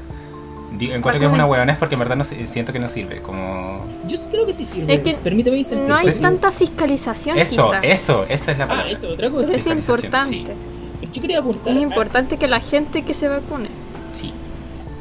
[0.78, 1.50] Digo, encuentro que es una Vacúnense.
[1.50, 3.20] hueones porque en verdad no siento que no sirve.
[3.22, 3.85] Como.
[4.06, 4.94] Yo sí creo que sí sirve.
[4.94, 5.87] Es que Permíteme Vicente.
[5.88, 6.12] No hay Sí.
[6.20, 7.80] tanta fiscalización Eso, quizá.
[7.80, 8.90] eso, esa es la Ah, palabra.
[8.92, 9.54] eso, otra Pero cosa.
[9.56, 10.44] es importante.
[11.12, 11.72] Yo quería apuntar.
[11.72, 13.68] Es a- importante que la gente que se vacune.
[14.12, 14.33] Sí.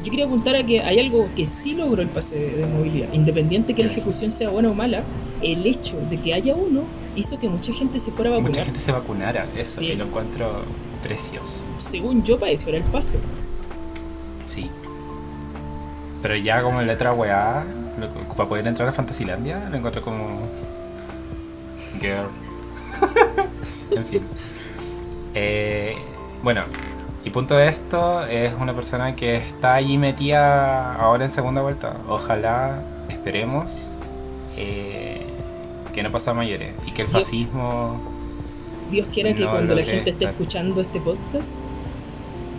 [0.03, 3.13] Yo quería apuntar a que hay algo que sí logró el pase de, de movilidad.
[3.13, 5.03] Independiente que la ejecución sea buena o mala,
[5.41, 6.81] el hecho de que haya uno
[7.15, 8.51] hizo que mucha gente se fuera a vacunar.
[8.51, 9.87] Mucha gente se vacunara, eso, Sí.
[9.87, 10.63] y lo encuentro
[11.03, 11.63] precioso.
[11.77, 13.17] Según yo, para eso era el pase.
[14.45, 14.69] Sí.
[16.21, 17.63] Pero ya como en letra weá,
[17.99, 20.47] lo- para poder entrar a Fantasilandia, lo encuentro como.
[21.99, 22.27] Girl.
[23.91, 24.21] en fin.
[25.33, 25.95] Eh,
[26.43, 26.63] bueno,
[27.23, 31.95] y punto de esto es una persona que está allí metida ahora en segunda vuelta.
[32.07, 33.89] Ojalá, esperemos,
[34.57, 35.25] eh,
[35.93, 37.99] que no pase a mayores y que el fascismo.
[38.91, 41.55] Dios quiera que No, cuando la gente esté escuchando este podcast,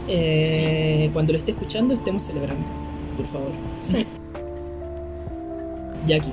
[0.08, 2.64] eh, cuando lo esté escuchando, estemos celebrando.
[3.20, 3.52] Por favor.
[3.78, 4.06] Sí.
[6.06, 6.32] Jackie.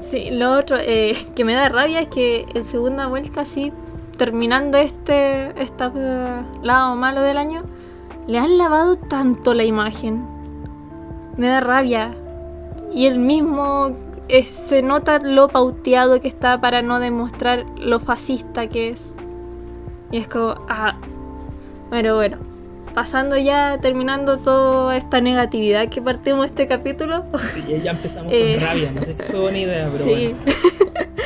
[0.00, 3.72] Sí, lo otro eh, que me da rabia es que en segunda vuelta, así,
[4.18, 5.84] terminando este, este
[6.62, 7.64] lado malo del año,
[8.26, 10.26] le han lavado tanto la imagen.
[11.38, 12.14] Me da rabia.
[12.92, 13.96] Y el mismo
[14.28, 19.14] eh, se nota lo pauteado que está para no demostrar lo fascista que es.
[20.10, 20.96] Y es como, ah.
[21.90, 22.36] Pero bueno,
[22.94, 27.24] pasando ya, terminando toda esta negatividad que partimos este capítulo.
[27.52, 28.90] Sí, ya empezamos Eh, con rabia.
[28.94, 30.34] No sé si fue buena idea, pero Sí.
[30.44, 30.52] bueno.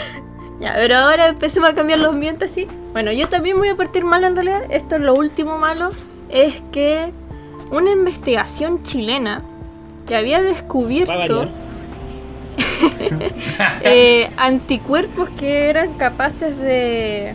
[0.60, 2.66] ya, pero ahora empecemos a cambiar los ambientes, sí.
[2.92, 4.62] Bueno, yo también voy a partir mal en realidad.
[4.70, 5.90] Esto es lo último malo.
[6.28, 7.10] Es que
[7.70, 9.42] una investigación chilena
[10.06, 11.46] que había descubierto
[13.82, 17.34] eh, anticuerpos que eran capaces de,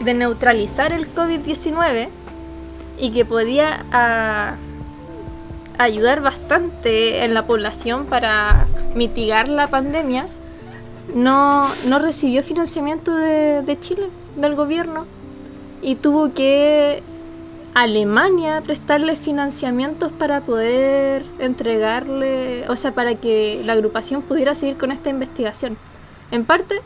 [0.00, 2.08] de neutralizar el COVID-19
[2.98, 4.54] y que podía ah,
[5.78, 10.26] ayudar bastante en la población para mitigar la pandemia,
[11.14, 15.06] no, no recibió financiamiento de, de Chile, del gobierno,
[15.82, 17.02] y tuvo que
[17.74, 24.92] Alemania prestarle financiamientos para poder entregarle, o sea, para que la agrupación pudiera seguir con
[24.92, 25.76] esta investigación.
[26.30, 26.76] En parte,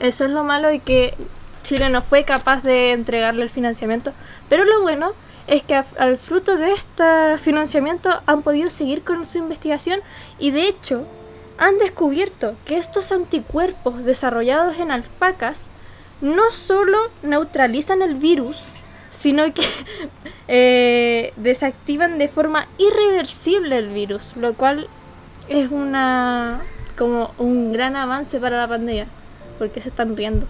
[0.00, 1.14] eso es lo malo y que
[1.62, 4.12] Chile no fue capaz de entregarle el financiamiento,
[4.48, 5.12] pero lo bueno
[5.48, 10.00] es que al fruto de este financiamiento han podido seguir con su investigación
[10.38, 11.06] y de hecho
[11.56, 15.68] han descubierto que estos anticuerpos desarrollados en alpacas
[16.20, 18.62] no solo neutralizan el virus,
[19.10, 19.62] sino que
[20.48, 24.86] eh, desactivan de forma irreversible el virus, lo cual
[25.48, 26.60] es una
[26.98, 29.06] como un gran avance para la pandemia,
[29.58, 30.46] porque se están riendo.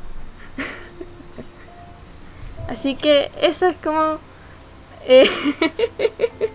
[2.68, 4.18] Así que eso es como
[5.08, 5.28] eh,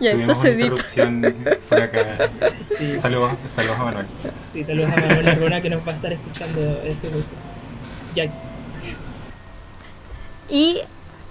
[0.00, 0.64] ya entonces una edito.
[0.66, 1.34] interrupción
[1.68, 2.30] por acá.
[2.62, 4.06] Sí, Saludos, saludos a Manuel.
[4.48, 7.32] sí, saludos a Manuel Arbona que nos va a estar escuchando este podcast.
[8.14, 8.34] Jackie.
[10.48, 10.80] Y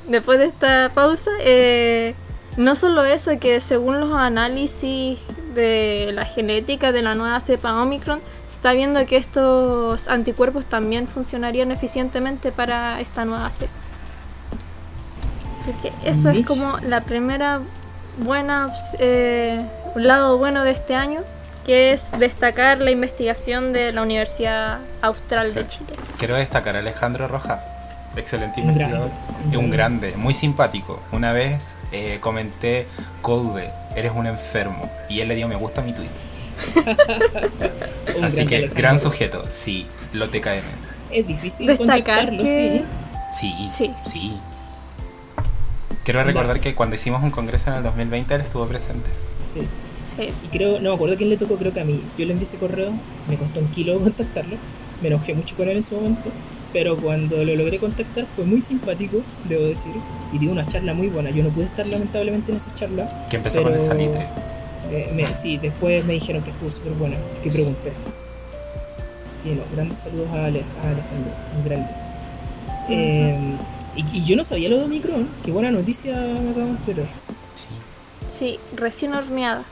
[0.08, 2.16] después de esta pausa, eh,
[2.58, 5.20] no solo eso, que según los análisis
[5.54, 11.08] de la genética de la nueva cepa Omicron, se está viendo que estos anticuerpos también
[11.08, 13.72] funcionarían eficientemente para esta nueva cepa.
[15.72, 17.62] Porque eso es como la primera
[18.18, 19.62] buena, eh,
[19.96, 21.22] un lado bueno de este año,
[21.66, 25.92] que es destacar la investigación de la Universidad Austral de Chile.
[26.18, 27.74] Quiero destacar a Alejandro Rojas,
[28.16, 29.10] excelente Un investigador.
[29.42, 31.00] grande, un grande, muy simpático.
[31.12, 32.88] Una vez eh, comenté,
[33.22, 34.90] Colbe, eres un enfermo.
[35.10, 36.08] Y él le dio me gusta a mi tweet.
[38.24, 38.76] Así que, Alejandro.
[38.82, 39.46] gran sujeto.
[39.50, 40.64] Sí, lo TKM.
[41.12, 42.84] Es difícil Destacar contactarlo, que-
[43.32, 43.50] sí.
[43.52, 43.94] Sí, Sí.
[44.04, 44.40] sí.
[46.10, 49.12] Quiero recordar que cuando hicimos un congreso en el 2020 él estuvo presente.
[49.46, 49.62] Sí.
[50.04, 50.30] Sí.
[50.44, 52.02] Y creo, no me acuerdo quién le tocó, creo que a mí.
[52.18, 52.92] Yo le envié ese correo,
[53.28, 54.56] me costó un kilo contactarlo.
[55.04, 56.32] Me enojé mucho con él en su momento.
[56.74, 59.92] Pero cuando lo logré contactar fue muy simpático, debo decir.
[60.34, 61.30] Y dio una charla muy buena.
[61.30, 61.92] Yo no pude estar Sí.
[61.92, 63.28] lamentablemente en esa charla.
[63.30, 64.26] Que empezó con el Pero- salitre.
[64.92, 67.58] Eh, me- sí, después me dijeron que estuvo súper buena, que Sí.
[67.58, 67.92] pregunté.
[69.30, 71.90] Así que no, grandes saludos a, Ale- a Alejandro, un grande.
[72.90, 73.38] Eh,
[73.96, 77.06] y, y yo no sabía lo de Omicron, qué buena noticia me acabo de enterar.
[77.56, 77.68] Sí.
[78.38, 79.64] Sí, recién horneada.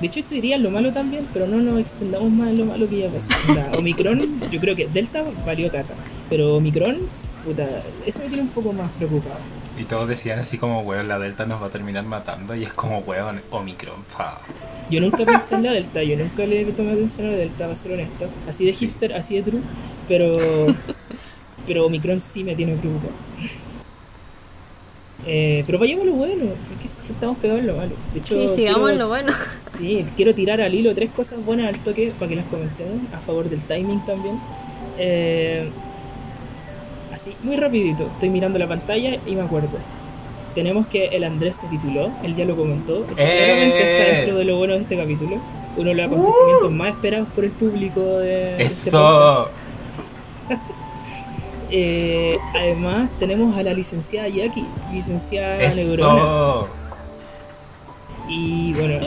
[0.00, 2.88] De hecho, eso diría lo malo también, pero no nos extendamos más en lo malo
[2.88, 3.30] que ya pasó.
[3.48, 5.94] Onda, Omicron, yo creo que Delta valió caca,
[6.30, 6.98] pero Omicron,
[7.44, 7.66] puta,
[8.06, 9.38] eso me tiene un poco más preocupado.
[9.80, 12.54] Y todos decían así como, weón, la Delta nos va a terminar matando.
[12.56, 14.40] Y es como, weón, Omicron, pa.
[14.90, 17.74] Yo nunca pensé en la Delta, yo nunca le tomé atención a la Delta, para
[17.76, 18.26] ser honesto.
[18.48, 18.84] Así de Sí.
[18.86, 19.60] hipster, así de true,
[20.08, 20.36] pero,
[21.68, 23.12] pero Omicron sí me tiene preocupado.
[25.26, 27.90] Eh, pero vayamos a lo bueno, porque estamos pegados en lo malo.
[28.14, 29.32] De hecho, Sí, sigamos quiero- en lo bueno.
[29.56, 33.18] Sí, quiero tirar al hilo tres cosas buenas al toque para que las comentemos, a
[33.18, 34.36] favor del timing también.
[34.96, 35.68] Eh,
[37.12, 39.68] así, muy rapidito, estoy mirando la pantalla y me acuerdo.
[40.54, 43.34] Tenemos que el Andrés se tituló, él ya lo comentó, eso ¡Eh!
[43.44, 45.36] claramente está dentro de lo bueno de este capítulo.
[45.76, 48.88] Uno de los acontecimientos más esperados por el público de, este.
[48.88, 49.48] ¡Eso!
[51.70, 56.18] Eh, además tenemos a la licenciada Jackie, licenciada Neurona.
[56.20, 56.68] ¡Eso!
[58.28, 59.06] Y bueno,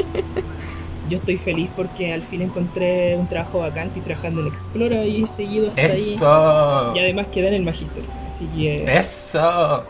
[1.09, 5.23] yo estoy feliz porque al fin encontré un trabajo vacante y trabajando en Explora y
[5.23, 6.13] he seguido hasta ahí.
[6.15, 6.93] ¡Eso!
[6.95, 8.03] Y además quedé en el Magister.
[8.27, 9.83] Así que ¡Eso!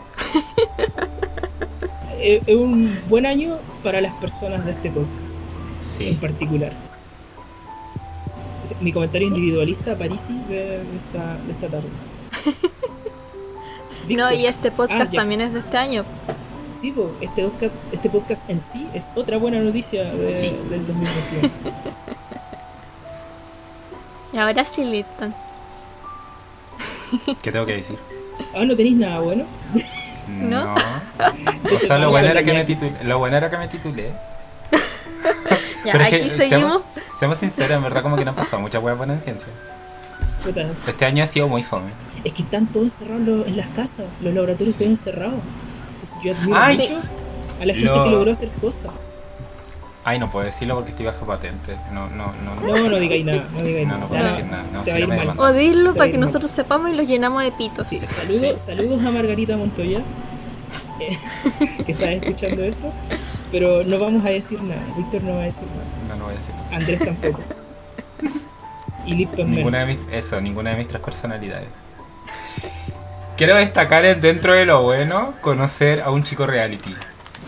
[2.20, 5.38] es un buen año para las personas de este podcast
[5.80, 6.18] en Sí.
[6.20, 6.72] particular.
[8.64, 11.88] Ese- Mi comentario individualista Parisi de esta, de esta tarde.
[14.08, 15.20] No, y este Ah, podcast ya.
[15.20, 16.04] también es de este año.
[16.72, 20.56] Sí, po, este, podcast, este podcast en sí es otra buena noticia de- Sí.
[20.70, 21.50] del 2021.
[24.32, 25.34] Y ahora sí, Lipton.
[27.42, 27.98] ¿Qué tengo que decir?
[28.54, 29.44] Ah, ¿no tenéis nada bueno?
[30.28, 30.74] ¿No?
[31.72, 34.10] O sea, lo bueno, era que me titulé, lo bueno era que me titulé.
[35.84, 36.60] Ya, Pero es aquí que, seguimos.
[36.60, 36.82] Seamos,
[37.18, 39.48] seamos sinceros, en verdad como que no ha pasado mucha hueá buena en ciencia.
[40.86, 41.90] Este año ha sido muy fome.
[42.24, 44.70] Es que están todos encerrados en las casas, los laboratorios Sí.
[44.72, 45.40] estuvieron cerrados.
[45.94, 46.96] Entonces yo admiro Ay, mucho
[47.60, 48.90] a la gente lo- que logró hacer cosas.
[50.04, 51.76] Ay, no puedo decirlo porque estoy bajo patente.
[51.92, 52.54] No, no, no.
[52.76, 54.00] No, no digáis nada, no digáis No, nada.
[54.00, 54.64] no puedo Ya, decir nada.
[54.72, 55.34] No, si no mal.
[55.38, 57.86] O dilo para que bien, nosotros sepamos y los llenamos de pitos.
[57.88, 58.52] Sí, Sí.
[58.56, 60.00] saludos, a Margarita Montoya,
[60.98, 61.16] eh,
[61.86, 62.92] que está escuchando esto.
[63.52, 64.80] Pero no vamos a decir nada.
[64.96, 65.84] Víctor no va a decir nada.
[66.08, 66.76] No, no voy a decir nada.
[66.76, 67.40] Andrés tampoco.
[69.06, 70.06] Y Lipton Ninguna de menos.
[70.06, 71.66] mis, eso, ninguna de mis tres personalidades.
[73.36, 76.94] Quiero destacar en- dentro de lo bueno conocer a un chico reality.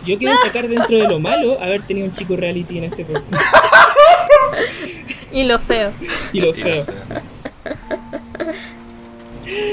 [0.05, 3.41] Yo quiero destacar dentro de lo malo haber tenido un chico reality en este podcast.
[5.31, 5.91] Y lo feo.
[6.33, 6.85] Y lo feo.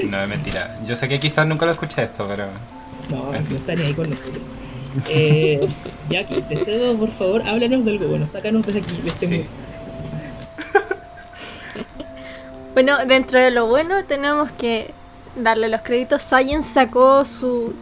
[0.09, 0.79] No, es mentira.
[0.87, 2.47] Yo sé que quizás nunca lo escuché esto, pero.
[3.11, 3.57] No, En no fin.
[3.57, 4.43] está ni ahí con nosotros.
[5.09, 5.67] Eh,
[6.11, 9.33] Jackie, te cedo, por favor, háblanos de algo bueno, sácanos de aquí, de este Sí.
[9.35, 9.49] mundo.
[12.75, 14.93] Bueno, dentro de lo bueno tenemos que
[15.37, 16.23] darle los créditos.
[16.23, 17.73] Science sacó su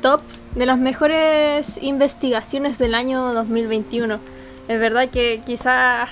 [0.00, 0.20] top
[0.54, 4.18] de las mejores investigaciones del año 2021.
[4.68, 6.08] Es verdad que quizás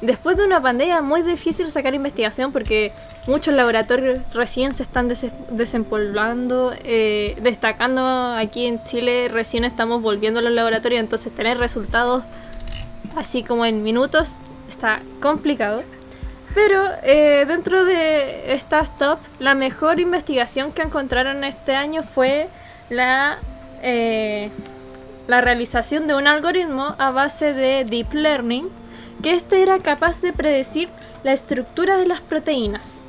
[0.00, 2.92] después de una pandemia es muy difícil sacar investigación porque
[3.26, 8.04] muchos laboratorios recién se están des- desempolvando, eh, destacando
[8.36, 12.24] aquí en Chile recién estamos volviendo a los laboratorios, entonces tener resultados
[13.16, 14.36] así como en minutos
[14.68, 15.82] está complicado.
[16.54, 22.48] Pero eh, dentro de estas top, la mejor investigación que encontraron este año fue
[22.90, 23.38] la,
[23.82, 24.50] eh,
[25.28, 28.68] la realización de un algoritmo a base de deep learning,
[29.22, 30.88] que este era capaz de predecir
[31.24, 33.04] la estructura de las proteínas.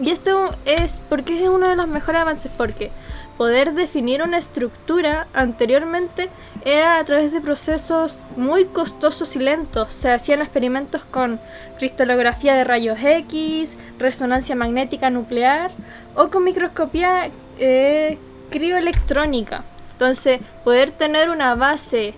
[0.00, 2.90] Y esto es porque es uno de los mejores avances, porque
[3.36, 6.30] poder definir una estructura anteriormente
[6.64, 9.92] era a través de procesos muy costosos y lentos.
[9.92, 11.40] Se hacían experimentos con
[11.78, 15.70] cristalografía de rayos X, resonancia magnética nuclear
[16.14, 18.18] o con microscopía eh,
[18.50, 19.64] crioelectrónica.
[19.92, 22.14] Entonces, poder tener una base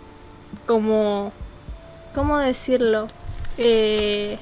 [0.66, 1.32] como,
[2.14, 3.08] ¿cómo decirlo?
[3.58, 4.38] Eh,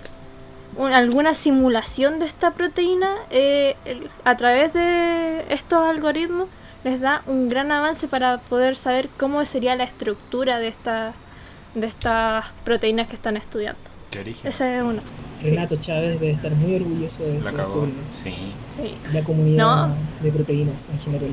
[0.76, 3.76] un- alguna simulación de esta proteína eh,
[4.24, 6.48] a través de estos algoritmos
[6.84, 11.12] les da un gran avance para poder saber cómo sería la estructura de esta
[11.74, 13.80] de estas proteínas que están estudiando.
[14.10, 14.46] ¿Qué origen?
[14.48, 15.00] Esa es una.
[15.00, 17.62] sí, Renato Chávez debe estar muy orgulloso de La este.
[18.10, 18.34] Sí.
[18.70, 18.94] sí.
[19.12, 19.94] La comunidad No.
[20.22, 21.30] de proteínas en general.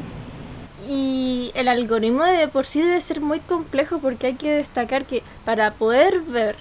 [0.89, 5.21] Y el algoritmo de por sí debe ser muy complejo porque hay que destacar que
[5.45, 6.55] para poder ver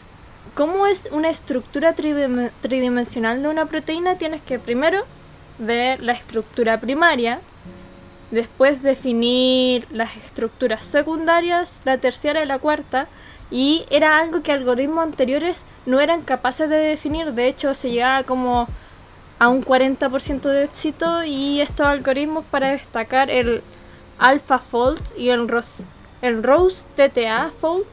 [0.55, 5.05] cómo es una estructura tridim- tridimensional de una proteína tienes que primero
[5.59, 7.41] ver la estructura primaria,
[8.31, 13.09] después definir las estructuras secundarias, la tercera y la cuarta,
[13.51, 18.23] y era algo que algoritmos anteriores no eran capaces de definir, de hecho se llegaba
[18.23, 18.69] como
[19.41, 23.63] a un 40% de éxito y estos algoritmos para destacar el
[24.19, 25.85] AlphaFold y el, Ros
[26.21, 27.87] el Rose TTA Fold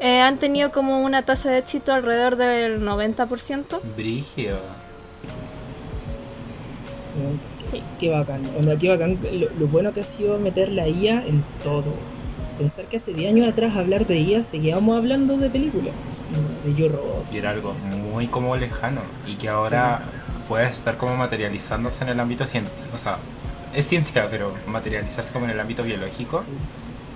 [0.00, 3.80] eh, han tenido como una tasa de éxito alrededor del 90%.
[3.96, 4.58] Brigio.
[7.70, 7.82] Sí.
[7.98, 8.40] Qué bacán.
[8.58, 11.94] Onda, qué bacán lo, lo bueno que ha sido meter la IA en todo.
[12.58, 15.94] Pensar que hace 10 años atrás hablar de IA seguíamos hablando de películas.
[16.64, 17.26] De Yo Robot.
[17.32, 17.94] Y era algo Sí.
[17.94, 19.00] muy como lejano.
[19.26, 20.00] Y que ahora
[20.48, 22.82] puede estar como materializándose en el ámbito científico.
[22.94, 23.16] O sea,
[23.74, 26.50] es ciencia, pero materializarse como en el ámbito biológico Sí.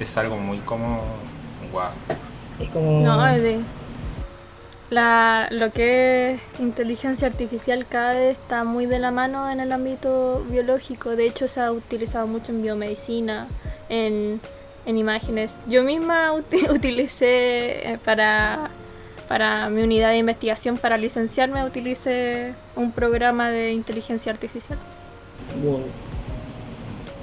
[0.01, 1.03] es algo muy como.
[1.73, 1.83] Wow.
[2.61, 3.01] Es como.
[3.01, 3.59] No, es de-
[4.95, 9.73] la, lo que es inteligencia artificial cada vez está muy de la mano en el
[9.73, 11.17] ámbito biológico.
[11.17, 13.49] De hecho, se ha utilizado mucho en biomedicina,
[13.89, 14.41] en,
[14.87, 15.59] en imágenes.
[15.69, 18.71] Yo misma uti- utilicé eh, para,
[19.29, 24.79] para mi unidad de investigación, para licenciarme, utilicé un programa de inteligencia artificial.
[25.63, 25.83] Wow.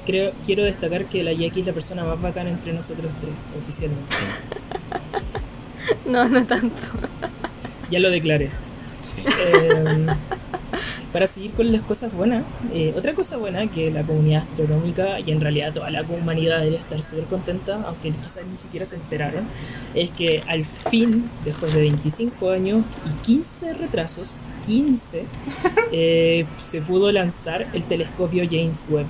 [0.05, 4.15] Creo, quiero destacar que la Jackie es la persona más bacana entre nosotros tres, oficialmente.
[6.05, 6.75] No, no tanto.
[7.91, 8.49] Ya lo declaré.
[9.03, 9.21] Sí.
[9.21, 10.07] Eh,
[11.11, 15.31] para seguir con las cosas buenas, eh, otra cosa buena que la comunidad astronómica y
[15.31, 19.43] en realidad toda la humanidad debería estar súper contenta, aunque quizás ni siquiera se enteraron,
[19.93, 25.25] es que al fin, después de 25 años y 15 retrasos, 15,
[25.91, 29.07] eh, se pudo lanzar el telescopio James Webb.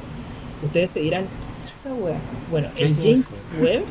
[0.64, 2.18] Ustedes se dirán, ¿qué es esa wea?
[2.50, 3.84] Bueno, ¿Qué el es James James Webb,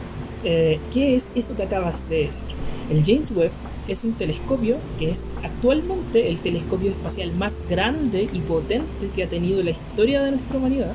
[0.44, 2.46] eh, ¿qué es eso que acabas de decir?
[2.90, 3.52] El James Webb
[3.90, 9.28] es un telescopio que es actualmente el telescopio espacial más grande y potente que ha
[9.28, 10.94] tenido la historia de nuestra humanidad.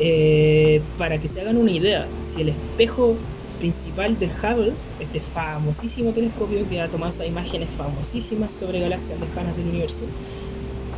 [0.00, 3.16] Eh, para que se hagan una idea, si el espejo
[3.58, 9.56] principal del Hubble, este famosísimo telescopio que ha tomado esas imágenes famosísimas sobre galaxias lejanas
[9.56, 10.04] del universo,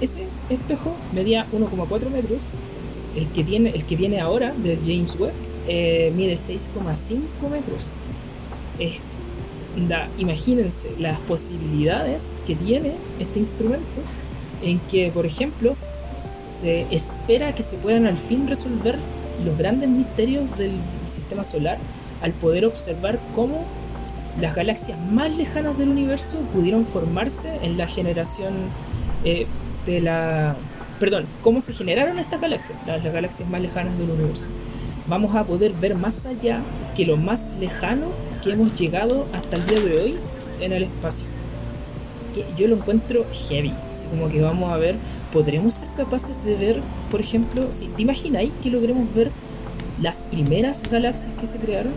[0.01, 2.53] ese espejo medía 1,4 metros,
[3.17, 5.33] el que, tiene, el que viene ahora del James Webb
[5.67, 7.95] eh, mide 6,5 metros.
[8.79, 9.01] Es
[10.19, 14.01] imagínense las posibilidades que tiene este instrumento
[14.63, 18.97] en que, por ejemplo, se espera que se puedan al fin resolver
[19.45, 20.73] los grandes misterios del
[21.09, 21.79] sistema solar
[22.23, 23.65] al poder observar cómo
[24.41, 28.55] las galaxias más lejanas del universo pudieron formarse en la generación
[29.25, 29.47] eh,
[29.87, 30.57] de la...
[30.99, 34.49] Perdón, cómo se generaron estas galaxias, las galaxias más lejanas del universo.
[35.07, 36.61] Vamos a poder ver más allá
[36.97, 38.07] que lo más lejano
[38.45, 40.15] que hemos llegado hasta el día de hoy
[40.61, 41.27] en el espacio.
[42.35, 43.73] Que yo lo encuentro heavy.
[43.91, 44.97] Así como que vamos a ver,
[45.33, 49.31] podremos ser capaces de ver, por ejemplo, si te imagináis que logremos ver
[50.01, 51.93] las primeras galaxias que se crearon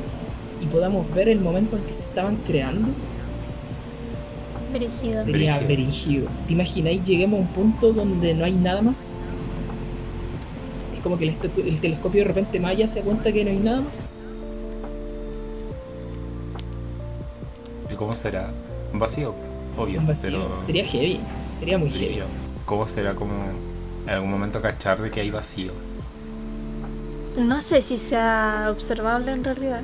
[0.62, 2.88] y podamos ver el momento en que se estaban creando,
[4.74, 5.24] Brígido.
[5.24, 6.28] sería Brígido.
[6.46, 9.14] ¿Te imagináis lleguemos a un punto donde no hay nada más?
[10.96, 13.58] Es como que el, el telescopio de repente Maya se da cuenta que no hay
[13.58, 14.08] nada más.
[17.98, 18.52] Cómo será?
[18.94, 19.36] Un vacío,
[19.78, 20.00] obvio.
[20.00, 20.32] Un vacío.
[20.32, 21.20] Pero Sería heavy.
[21.54, 22.22] Sería muy heavy.
[22.66, 23.34] ¿Cómo será como
[24.06, 25.72] en algún momento cachar de que hay vacío?
[27.38, 29.82] No sé si sea observable en realidad.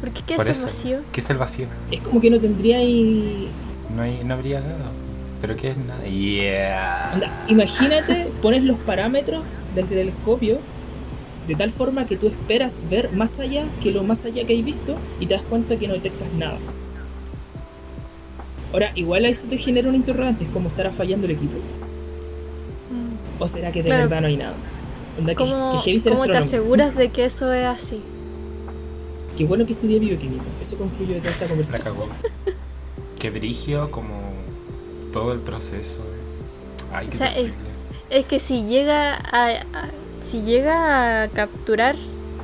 [0.00, 0.66] Porque ¿qué Por es eso.
[0.68, 0.98] el vacío?
[1.12, 1.66] ¿Qué es el vacío?
[1.90, 3.48] Es como que no tendría ahí.
[3.94, 4.90] No, hay, no habría nada.
[5.40, 6.04] ¿Pero qué es nada?
[6.04, 7.12] Yeah.
[7.12, 10.58] Anda, imagínate, pones los parámetros del telescopio
[11.46, 14.62] de tal forma que tú esperas ver más allá que lo más allá que hay
[14.62, 16.56] visto y te das cuenta que no detectas nada.
[18.74, 21.56] Ahora, igual a eso te genera un interrogante, es como estará fallando el equipo.
[22.90, 23.40] Mm.
[23.42, 24.02] ¿O será que de Claro.
[24.02, 24.54] verdad no hay nada?
[25.18, 28.02] Onda, que, ¿Cómo, que ser cómo te aseguras de que eso es así?
[29.38, 30.42] Qué bueno que estudié bioquímica.
[30.60, 31.94] Eso concluye de toda esta La conversación.
[31.94, 32.08] cagó.
[33.18, 34.20] Qué brigio como
[35.12, 36.02] todo el proceso.
[36.92, 37.52] Ay, qué O sea, es-.
[38.10, 41.96] Es que si llega a, a- si llega a capturar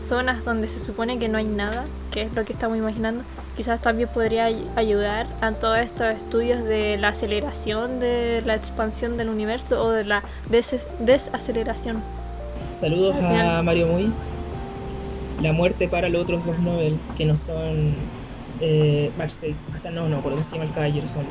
[0.09, 3.23] zonas donde se supone que no hay nada, que es lo que estamos imaginando,
[3.61, 9.19] quizás también podría ay- ayudar a todos estos estudios de la aceleración de la expansión
[9.19, 12.03] del universo o de la des- desaceleración.
[12.75, 13.61] Saludos a.
[13.63, 14.11] Mario Muy.
[15.43, 17.93] La muerte para los otros dos Nobel, que no son
[18.63, 19.57] eh, Marseille.
[19.75, 21.27] O sea, no, no, por cómo se llama el caballero son.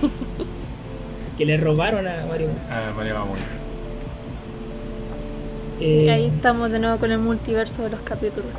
[1.36, 2.56] que le robaron a Mario Muy.
[2.70, 3.38] Ah, Mario muy.
[5.84, 8.52] Y Eh, ahí estamos de nuevo con el multiverso de los capítulos.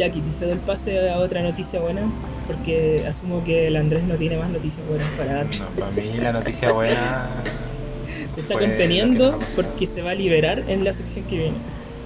[0.00, 2.02] Jackie, te cedo el pase a otra noticia buena,
[2.46, 5.46] porque asumo que el Andrés no tiene más noticias buenas para dar.
[5.58, 7.28] No, para mí la noticia buena.
[8.28, 11.56] Se está conteniendo porque se va a liberar en la sección que viene.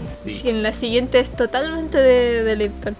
[0.04, 0.34] Sí.
[0.38, 2.96] Sí, en la siguiente es totalmente de, de Lipton.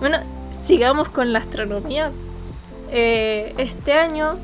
[0.00, 0.18] Bueno,
[0.50, 2.10] sigamos con la astronomía.
[2.90, 4.38] Eh, este año,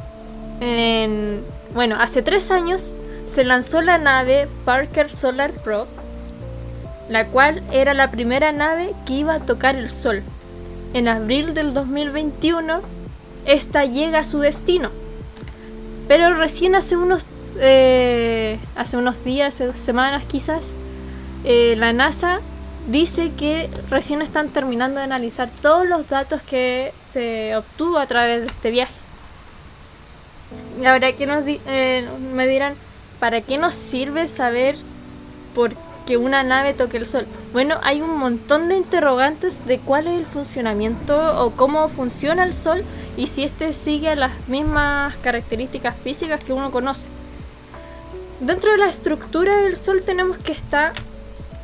[0.60, 1.40] en-
[1.74, 2.92] bueno, hace tres años,
[3.26, 5.88] se lanzó la nave Parker Solar Probe,
[7.08, 10.22] la cual era la primera nave que iba a tocar el Sol.
[10.94, 12.80] En abril del 2021,
[13.46, 14.90] esta llega a su destino.
[16.08, 17.26] Pero recién hace unos,
[17.58, 20.72] eh, hace unos días, eh, semanas quizás,
[21.44, 22.40] eh, la NASA
[22.88, 28.42] dice que recién están terminando de analizar todos los datos que se obtuvo a través
[28.42, 28.94] de este viaje.
[30.80, 31.44] Y ahora nos
[32.34, 32.74] me dirán,
[33.18, 34.76] ¿para qué nos sirve saber
[35.54, 35.74] por
[36.06, 37.26] qué una nave toque el Sol?
[37.52, 42.54] Bueno, hay un montón de interrogantes de cuál es el funcionamiento o cómo funciona el
[42.54, 42.84] Sol
[43.16, 47.08] y si este sigue las mismas características físicas que uno conoce.
[48.40, 50.92] Dentro de la estructura del Sol tenemos que está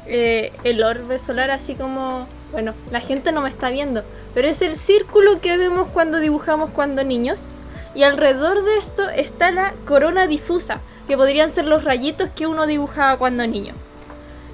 [0.07, 4.03] eh, el orbe solar, así como, bueno, la gente no me está viendo,
[4.34, 7.49] pero es el círculo que vemos cuando dibujamos cuando niños.
[7.95, 12.66] Y alrededor de esto está la corona difusa, que podrían ser los rayitos que uno
[12.66, 13.74] dibujaba cuando niño.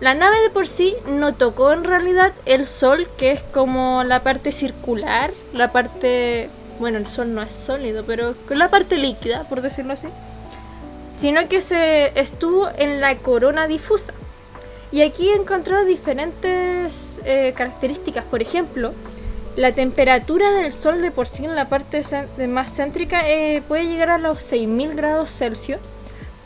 [0.00, 4.22] La nave de por sí no tocó en realidad el sol, que es como la
[4.22, 6.50] parte circular, la parte...
[6.78, 10.08] Bueno, el sol no es sólido, pero la parte líquida, por decirlo así.
[11.14, 14.12] Sino que se estuvo en la corona difusa.
[14.92, 18.24] Y aquí he encontrado diferentes eh, características.
[18.24, 18.92] Por ejemplo,
[19.56, 22.02] la temperatura del Sol de por sí en la parte
[22.46, 25.80] más céntrica eh, puede llegar a los 6000 grados Celsius.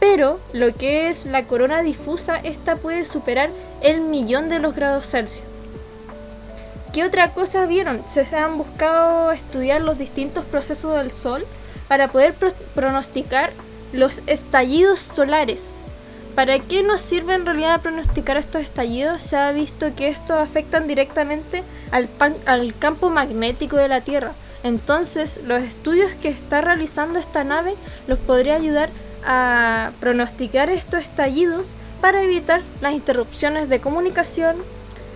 [0.01, 3.51] Pero lo que es la corona difusa, esta puede superar
[3.83, 5.45] el millón de los grados Celsius.
[6.93, 8.03] ¿Qué otra cosa vieron?
[8.09, 11.47] Se han buscado estudiar los distintos procesos del Sol
[11.87, 13.53] para poder pro- pronosticar
[13.93, 15.77] los estallidos solares.
[16.35, 19.23] ¿Para qué nos sirve en realidad pronosticar estos estallidos?
[19.23, 24.33] Se ha visto que estos afectan directamente al, campo magnético de la Tierra.
[24.63, 27.75] Entonces, los estudios que está realizando esta nave
[28.07, 28.91] los podría ayudar
[30.01, 34.57] pronosticar estos estallidos para evitar las interrupciones de comunicación,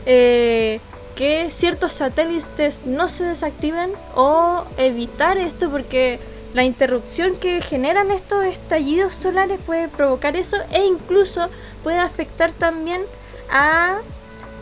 [0.06, 0.80] eh,
[1.16, 6.18] que ciertos satélites no se desactiven o evitar esto porque
[6.54, 11.48] la interrupción que generan estos estallidos solares puede provocar eso e incluso
[11.82, 13.02] puede afectar también
[13.50, 13.98] a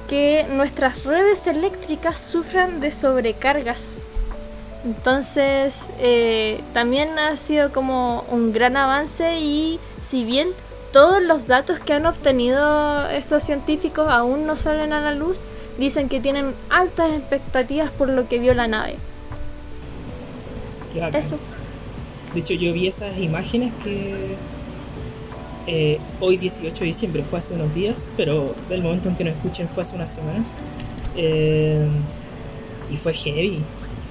[0.08, 4.01] que nuestras redes eléctricas sufran de sobrecargas.
[4.84, 10.48] Entonces eh, también ha sido como un gran avance y si bien
[10.92, 15.40] todos los datos que han obtenido estos científicos aún no salen a la luz,
[15.78, 18.96] dicen que tienen altas expectativas por lo que vio la nave.
[21.14, 21.38] Eso.
[22.34, 24.36] De hecho, yo vi esas imágenes que
[25.66, 29.34] eh, hoy 18 de diciembre fue hace unos días, pero del momento en que nos
[29.34, 30.52] escuchen fue hace unas semanas.
[31.16, 31.86] Eh,
[32.90, 33.62] y fue heavy.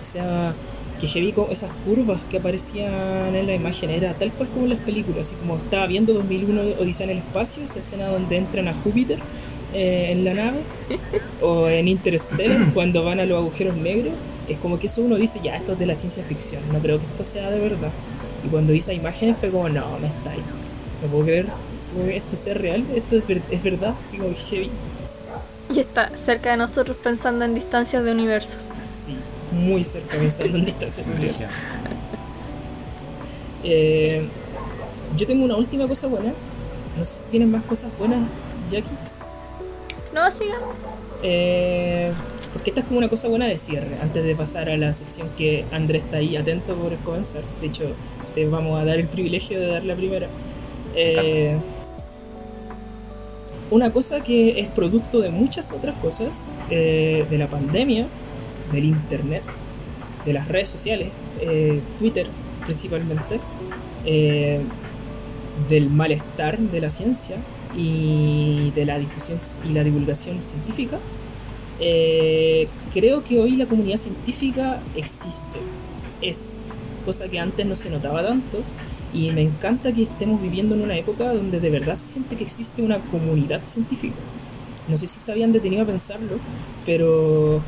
[0.02, 0.54] O sea,
[1.00, 3.90] que heavy con esas curvas que aparecían en la imagen.
[3.90, 5.28] Era tal cual como en las películas.
[5.28, 9.18] Así como estaba viendo 2001 Odisea en el espacio, esa escena donde entran a Júpiter
[9.74, 10.60] eh, en la nave.
[11.42, 14.14] o en Interstellar, cuando van a los agujeros negros.
[14.50, 16.98] Es como que eso uno dice, ya, esto es de la ciencia ficción, no creo
[17.00, 17.92] que esto sea de verdad.
[18.46, 20.42] Y cuando vi esas imágenes fue como, no, me está ahí.
[21.02, 21.46] No puedo creer,
[21.80, 24.70] es como que esto sea real, esto es, ver- es verdad, así como que heavy.
[25.74, 28.68] Y está cerca de nosotros pensando en distancias de universos.
[28.88, 29.16] Sí,
[29.52, 31.50] muy cerca pensando en distancia del universo.
[33.64, 34.28] Eh,
[35.18, 36.34] yo tengo una última cosa buena.
[36.98, 38.22] No sé si tienen más cosas buenas,
[38.70, 38.90] Jackie.
[40.14, 40.58] No, siga.
[41.24, 42.12] Eh,
[42.54, 45.30] porque esta es como una cosa buena de cierre, antes de pasar a la sección
[45.38, 47.44] que Andrés está ahí atento por comenzar.
[47.62, 47.92] De hecho,
[48.36, 50.28] te vamos a dar el privilegio de dar la primera.
[50.96, 51.58] Eh,
[53.70, 58.08] una cosa que es producto de muchas otras cosas, eh, de la pandemia,
[58.72, 59.44] del internet,
[60.26, 61.10] de las redes sociales,
[61.42, 62.28] eh, Twitter
[62.66, 63.40] principalmente,
[64.06, 64.60] eh,
[65.70, 67.38] del malestar de la ciencia,
[67.76, 69.38] y de la difusión
[69.70, 71.00] y la divulgación científica,
[71.80, 75.60] eh, creo que hoy la comunidad científica existe,
[76.22, 76.58] es
[77.06, 78.60] cosa que antes no se notaba tanto
[79.14, 82.44] y me encanta que estemos viviendo en una época donde de verdad se siente que
[82.44, 84.16] existe una comunidad científica.
[84.88, 86.38] No sé si se habían detenido a pensarlo,
[86.86, 87.62] pero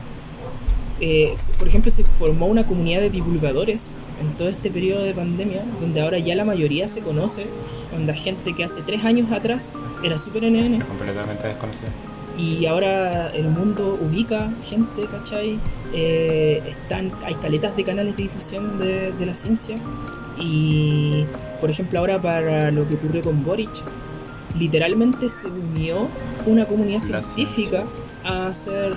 [1.00, 3.92] eh, por ejemplo se formó una comunidad de divulgadores
[4.22, 7.46] en todo este periodo de pandemia, donde ahora ya la mayoría se conoce,
[7.92, 9.74] donde gente que hace tres años atrás
[10.04, 10.82] era súper NN.
[10.82, 11.90] Completamente desconocido.
[12.38, 15.60] Y ahora el mundo ubica gente, ¿cachai?
[15.94, 19.76] Eh, están, hay caletas de canales de difusión de, de, la ciencia.
[20.40, 21.26] Y,
[21.62, 23.70] por ejemplo, ahora para lo que ocurrió con Boric,
[24.58, 26.08] literalmente se unió
[26.48, 27.84] una comunidad científica
[28.24, 28.94] a hacer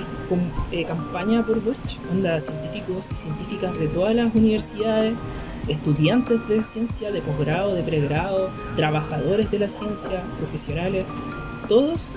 [0.72, 1.98] eh, campaña por Boric.
[2.10, 5.14] Onda, científicos y científicas de todas las universidades,
[5.68, 11.04] estudiantes de ciencia, de posgrado, de pregrado, trabajadores de la ciencia, profesionales,
[11.68, 12.12] todos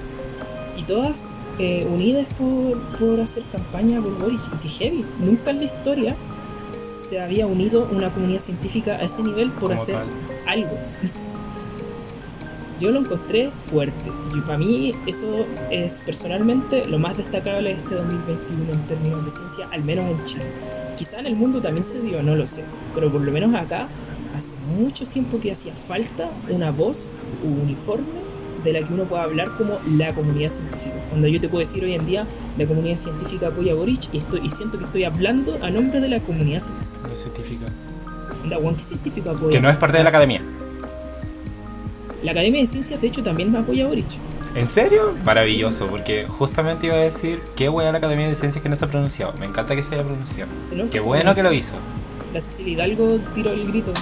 [0.77, 1.25] y todas
[1.57, 4.41] eh, unidas por, por, hacer campaña por Boric.
[4.53, 6.15] Y que heavy, nunca en la historia
[6.75, 9.97] se había unido una comunidad científica a ese nivel por hacer
[10.47, 10.77] algo.
[12.79, 14.11] Yo lo encontré fuerte.
[14.35, 19.31] Y para mí eso es personalmente lo más destacable de este 2021 en términos de
[19.31, 20.45] ciencia, al menos en Chile.
[20.97, 22.63] Quizá en el mundo también se dio, no lo sé.
[22.95, 23.87] Pero por lo menos acá
[24.35, 27.13] hace mucho tiempo que hacía falta una voz
[27.43, 28.29] uniforme
[28.63, 30.95] de la que uno pueda hablar como la comunidad científica.
[31.09, 32.25] Cuando yo te puedo decir hoy en día,
[32.57, 35.99] la comunidad científica apoya a Boric y, estoy, y siento que estoy hablando a nombre
[35.99, 37.15] de la comunidad científica.
[37.15, 37.65] científica.
[38.75, 39.51] ¿qué científico apoya?
[39.51, 40.41] Que no es parte de la academia.
[42.23, 44.07] La Academia de Ciencias, de hecho, también me apoya a Boric.
[44.55, 45.15] ¿En serio?
[45.23, 48.85] Maravilloso, porque justamente iba a decir qué buena la Academia de Ciencias que no se
[48.85, 49.33] ha pronunciado.
[49.39, 50.51] Me encanta que se haya pronunciado.
[50.75, 51.75] No, qué bueno que lo hizo.
[52.33, 53.93] La Cecilia Hidalgo tiró el grito.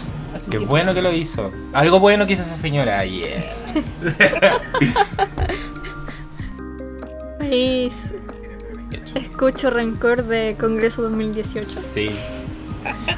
[0.49, 1.51] Qué bueno que lo hizo.
[1.73, 3.05] Algo bueno que hizo esa señora.
[3.05, 3.43] Yeah.
[7.39, 8.13] País.
[9.15, 11.65] Escucho rencor de Congreso 2018.
[11.65, 12.11] Sí.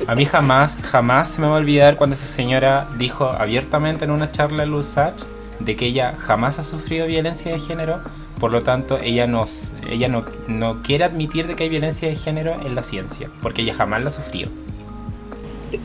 [0.07, 4.11] A mí jamás, jamás se me va a olvidar cuando esa señora dijo abiertamente en
[4.11, 5.23] una charla en Lusach
[5.59, 7.99] de que ella jamás ha sufrido violencia de género,
[8.39, 12.15] por lo tanto ella, nos, ella no, no quiere admitir de que hay violencia de
[12.15, 14.47] género en la ciencia, porque ella jamás la sufrió.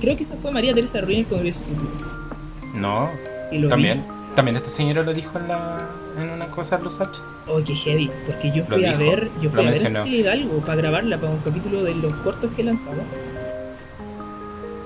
[0.01, 1.91] Creo que esa fue María Teresa Ruiz con Congreso Futuro.
[2.75, 3.11] No,
[3.69, 4.05] también.
[4.35, 5.79] También esta señora lo dijo en, la,
[6.21, 7.19] en una cosa Lusach.
[7.47, 10.59] Oh, qué heavy, porque yo fui a ver, yo fui a ver a Cecilia Hidalgo
[10.61, 13.03] para grabarla para un capítulo de los cortos que lanzaba.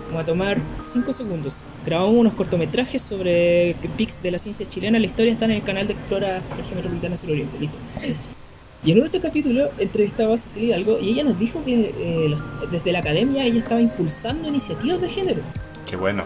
[0.08, 1.64] Vamos a tomar 5 segundos.
[1.84, 4.98] Grabamos unos cortometrajes sobre pics de la ciencia chilena.
[4.98, 7.58] La historia está en el canal de Explora Región Metropolitana del Oriente.
[7.58, 7.76] Listo.
[8.84, 12.36] Y en otro capítulo entrevistaba a Cecilia Hidalgo y ella nos dijo que eh,
[12.70, 15.42] desde la academia ella estaba impulsando iniciativas de género.
[15.88, 16.24] Qué bueno.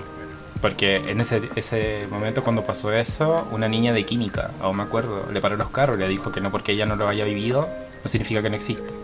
[0.61, 5.26] Porque en ese, ese momento cuando pasó eso, una niña de química, aún me acuerdo,
[5.33, 7.68] le paró los carros le dijo que no porque ella no lo haya vivido,
[8.05, 9.01] no significa que no existe.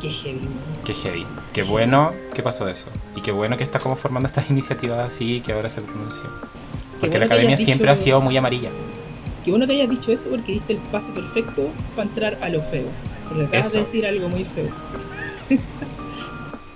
[0.00, 0.40] Qué heavy.
[0.84, 1.26] Qué heavy.
[1.52, 2.88] Qué bueno que pasó eso.
[3.16, 6.24] Y qué bueno que está como formando estas iniciativas así que ahora se pronunció.
[7.00, 8.70] Porque la academia siempre ha sido muy amarilla.
[9.44, 12.62] Qué bueno que hayas dicho eso porque diste el pase perfecto para entrar a lo
[12.62, 12.86] feo.
[13.28, 14.68] Porque acabas de decir algo muy feo.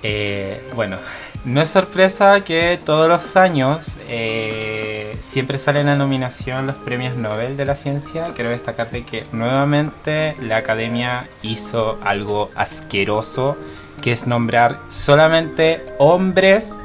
[0.03, 0.99] eh, bueno,
[1.45, 7.57] no es sorpresa que todos los años eh, siempre salen a nominación los premios Nobel
[7.57, 8.27] de la ciencia.
[8.35, 13.57] Quiero destacar de que nuevamente la academia hizo algo asqueroso,
[14.01, 16.79] que es nombrar solamente hombres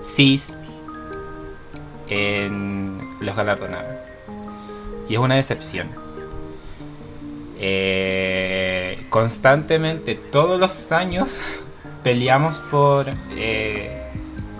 [0.00, 0.56] cis
[2.08, 3.96] en los galardonados.
[5.08, 5.88] Y es una decepción.
[7.58, 11.40] Eh, constantemente, todos los años,
[12.04, 13.06] peleamos por...
[13.36, 14.02] Eh,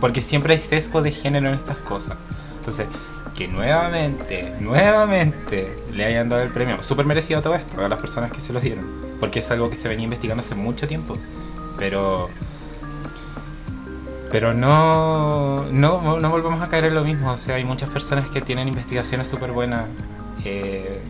[0.04, 2.18] porque siempre hay sesgo de género en estas cosas.
[2.58, 2.86] Entonces,
[3.34, 8.30] que nuevamente, nuevamente le hayan dado el premio, súper merecido todo esto a las personas
[8.30, 8.84] que se lo dieron,
[9.18, 11.14] porque es algo que se venía investigando hace mucho tiempo.
[11.78, 12.28] Pero.
[14.30, 17.30] Pero no, no, no volvemos a caer en lo mismo.
[17.30, 19.86] O sea, hay muchas personas que tienen investigaciones súper buenas.
[20.44, 21.00] Eh,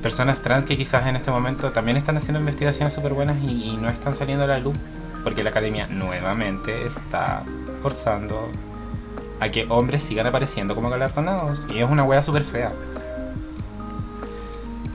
[0.00, 3.90] personas trans que quizás en este momento también están haciendo investigaciones súper buenas y no
[3.90, 4.78] están saliendo a la luz.
[5.22, 7.44] Porque la academia nuevamente está
[7.78, 8.48] forzando
[9.40, 11.66] a que hombres sigan apareciendo como galardonados.
[11.72, 12.72] Y es una wea súper fea.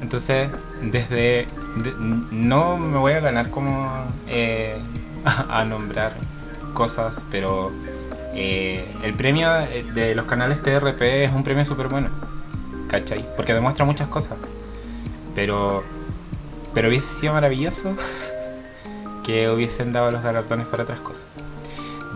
[0.01, 0.49] Entonces,
[0.81, 1.47] desde...
[2.31, 4.77] no me voy a ganar como eh,
[5.25, 6.13] a, nombrar
[6.73, 7.71] cosas, pero
[8.33, 9.49] eh, el premio
[9.93, 12.09] de los canales TRP es un premio súper bueno.
[12.89, 13.25] ¿Cachai?
[13.35, 14.37] Porque demuestra muchas cosas.
[15.35, 15.83] Pero...
[16.73, 17.95] Pero hubiese sido maravilloso
[19.23, 21.27] que hubiesen dado los galardones para otras cosas.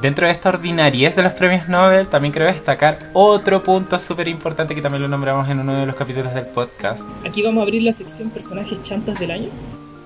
[0.02, 4.76] Dentro de esta ordinariez de los premios Nobel, también quiero destacar otro punto súper importante
[4.76, 7.10] que también lo nombramos en uno de los capítulos del podcast.
[7.26, 9.50] Aquí vamos a abrir la sección personajes chantas del año,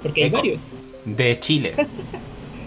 [0.01, 0.37] porque hay Eco.
[0.37, 0.75] varios.
[1.05, 1.73] De Chile.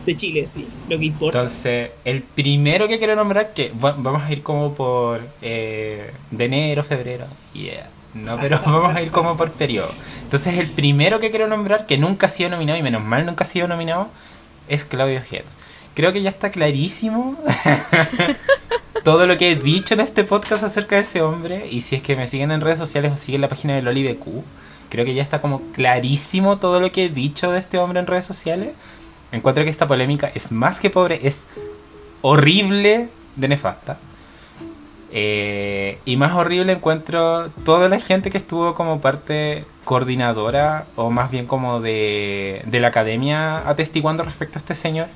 [0.07, 1.39] De Chile, sí, lo que importa.
[1.39, 6.45] Entonces, el primero que quiero nombrar, que va- vamos a ir como por eh, de
[6.45, 7.89] enero, febrero, yeah.
[8.13, 9.89] No, pero vamos a ir como por periodo.
[10.25, 13.45] Entonces, el primero que quiero nombrar, que nunca ha sido nominado, y menos mal nunca
[13.45, 14.09] ha sido nominado,
[14.69, 15.57] es Claudio Hetz.
[15.95, 17.37] Creo que ya está clarísimo
[19.05, 21.69] todo lo que he dicho en este podcast acerca de ese hombre.
[21.71, 24.13] Y si es que me siguen en redes sociales o siguen la página de Loli
[24.13, 24.27] BQ,
[24.91, 28.07] creo que ya está como clarísimo todo lo que he dicho de este hombre en
[28.07, 28.71] redes sociales.
[29.31, 31.47] Encuentro que esta polémica es más que pobre, es
[32.23, 33.99] horrible de nefasta.
[35.17, 41.31] Eh, y más horrible encuentro toda la gente que estuvo como parte coordinadora o más
[41.31, 45.07] bien como de, de la academia atestiguando respecto a este señor.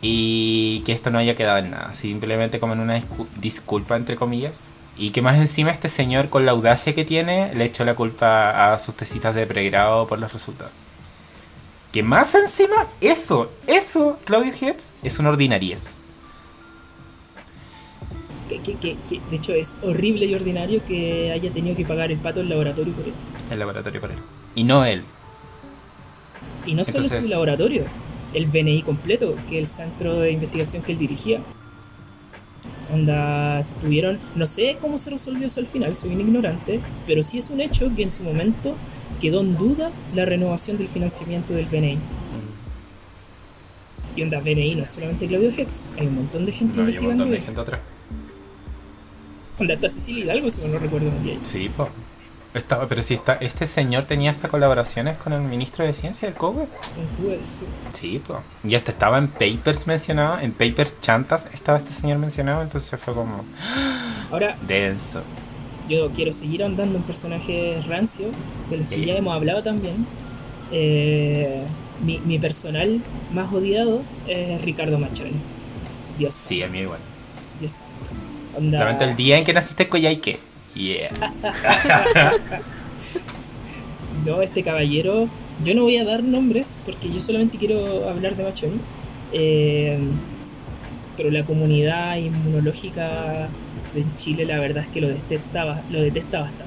[0.00, 4.16] Y que esto no haya quedado en nada, simplemente como en una discu- disculpa entre
[4.16, 4.64] comillas.
[4.96, 8.72] Y que más encima este señor con la audacia que tiene le echó la culpa
[8.72, 10.72] a sus tesitas de pregrado por los resultados.
[11.92, 15.98] Que más encima, eso, eso, Claudio Hetz, es una ordinariez.
[18.48, 22.10] Que, que- que- que, de hecho es horrible y ordinario que haya tenido que pagar
[22.10, 23.12] el pato el laboratorio por él.
[23.50, 24.18] El laboratorio por él.
[24.54, 25.02] Y no él.
[26.66, 27.84] Y no solo Entonces- su laboratorio,
[28.34, 31.40] el BNI completo, que es el centro de investigación que él dirigía.
[32.92, 37.38] Onda, tuvieron, no sé cómo se resolvió eso al final, soy un ignorante, pero sí
[37.38, 38.74] es un hecho que en su momento
[39.20, 41.98] quedó en duda la renovación del financiamiento del BNI.
[44.16, 46.98] Y onda, BNI no es solamente Claudio Hetz, hay un montón de gente No, hay
[46.98, 47.80] un montón de gente atrás.
[49.58, 51.44] Onda, está Cecilia Hidalgo, si no lo recuerdo bien.
[51.44, 51.88] Sí, po.
[52.58, 56.34] Estaba, pero si está, este señor tenía hasta colaboraciones con el ministro de Ciencia, el
[56.34, 56.66] COBE.
[57.44, 57.64] Sí.
[57.92, 58.40] Sí, po.
[58.64, 63.14] Y hasta estaba en papers mencionado, en papers chantas estaba este señor mencionado, entonces fue
[63.14, 63.44] como
[64.32, 65.22] Ahora, denso.
[65.88, 68.30] yo quiero seguir ahondando en personajes rancios,
[68.70, 70.04] de los que Ya, hemos hablado también.
[70.72, 71.62] Eh,
[72.04, 73.00] mi, mi personal
[73.32, 75.32] más odiado es Ricardo Machoni.
[76.18, 76.98] Dios Sí, a mí igual.
[77.60, 77.76] Dios.
[78.56, 80.40] Onda- Lamento el día en que naciste en Coyhaique.
[80.78, 81.10] Yeah.
[84.26, 85.28] No, este caballero,
[85.64, 88.78] yo no voy a dar nombres porque yo solamente quiero hablar de Machoni.
[89.32, 89.98] Eh,
[91.16, 93.48] pero la comunidad inmunológica
[93.94, 96.64] de Chile, la verdad es que lo detesta, lo detesta bastante.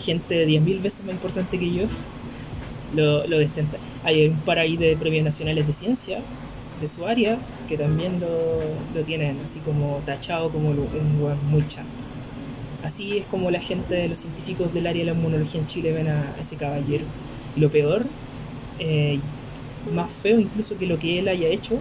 [0.00, 1.84] Gente 10.000 veces más importante que yo
[2.94, 3.76] lo, lo detesta.
[4.04, 6.20] Hay un par ahí de premios nacionales de ciencia
[6.80, 7.38] de su área
[7.68, 8.60] que también lo,
[8.94, 10.78] lo tienen así como tachado como un
[11.20, 12.03] weón muy chanto.
[12.84, 16.06] Así es como la gente los científicos del área de la inmunología en Chile ven
[16.06, 17.04] a, ese caballero.
[17.56, 18.04] Y lo peor,
[18.78, 19.18] eh,
[19.94, 21.78] más feo incluso que lo que él haya hecho,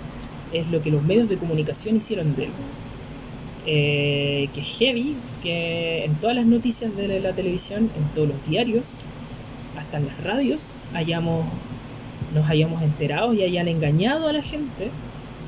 [0.53, 2.51] es lo que los medios de comunicación hicieron de él.
[3.65, 8.47] Eh, que es heavy, que en todas las noticias de la televisión, en todos los
[8.47, 8.97] diarios,
[9.77, 11.45] hasta en las radios, hayamos,
[12.33, 14.89] nos hayamos enterado y hayan engañado a la gente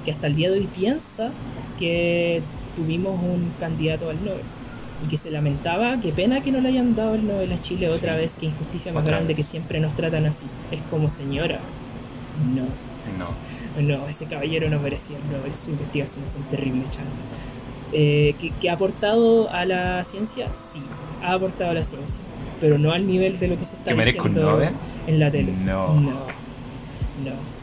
[0.04, 1.32] que hasta el día de hoy piensa
[1.80, 2.42] que
[2.76, 4.55] tuvimos un candidato al Nobel
[5.04, 7.90] y que se lamentaba, qué pena que no le hayan dado el Nobel a Chile
[7.90, 8.20] otra Sí.
[8.22, 9.38] vez, qué injusticia más Otra grande vez.
[9.38, 10.46] que siempre nos tratan así.
[10.72, 11.60] Es como señora.
[12.56, 12.64] No,
[13.18, 13.82] No.
[13.98, 17.10] no, ese caballero no merecía el Nobel, sus investigaciones son terribles, chanta.
[17.94, 20.52] Eh, ¿que, que ha aportado a la ciencia?
[20.54, 20.82] Sí,
[21.24, 22.20] ha aportado a la ciencia,
[22.60, 24.70] pero no al nivel de lo que se está ¿Que merezca un diciendo Nobel?
[25.08, 25.52] en la tele.
[25.64, 25.94] No.
[26.00, 27.56] no, no.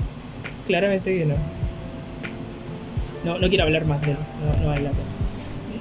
[0.66, 1.34] Claramente que no.
[3.24, 4.16] No, no quiero hablar más de él,
[4.56, 5.02] no, no vale la pena.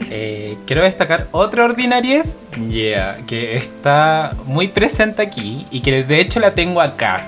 [0.09, 2.37] Eh, quiero destacar otra ordinariez,
[2.69, 7.27] yeah, que está muy presente aquí y que de hecho la tengo acá.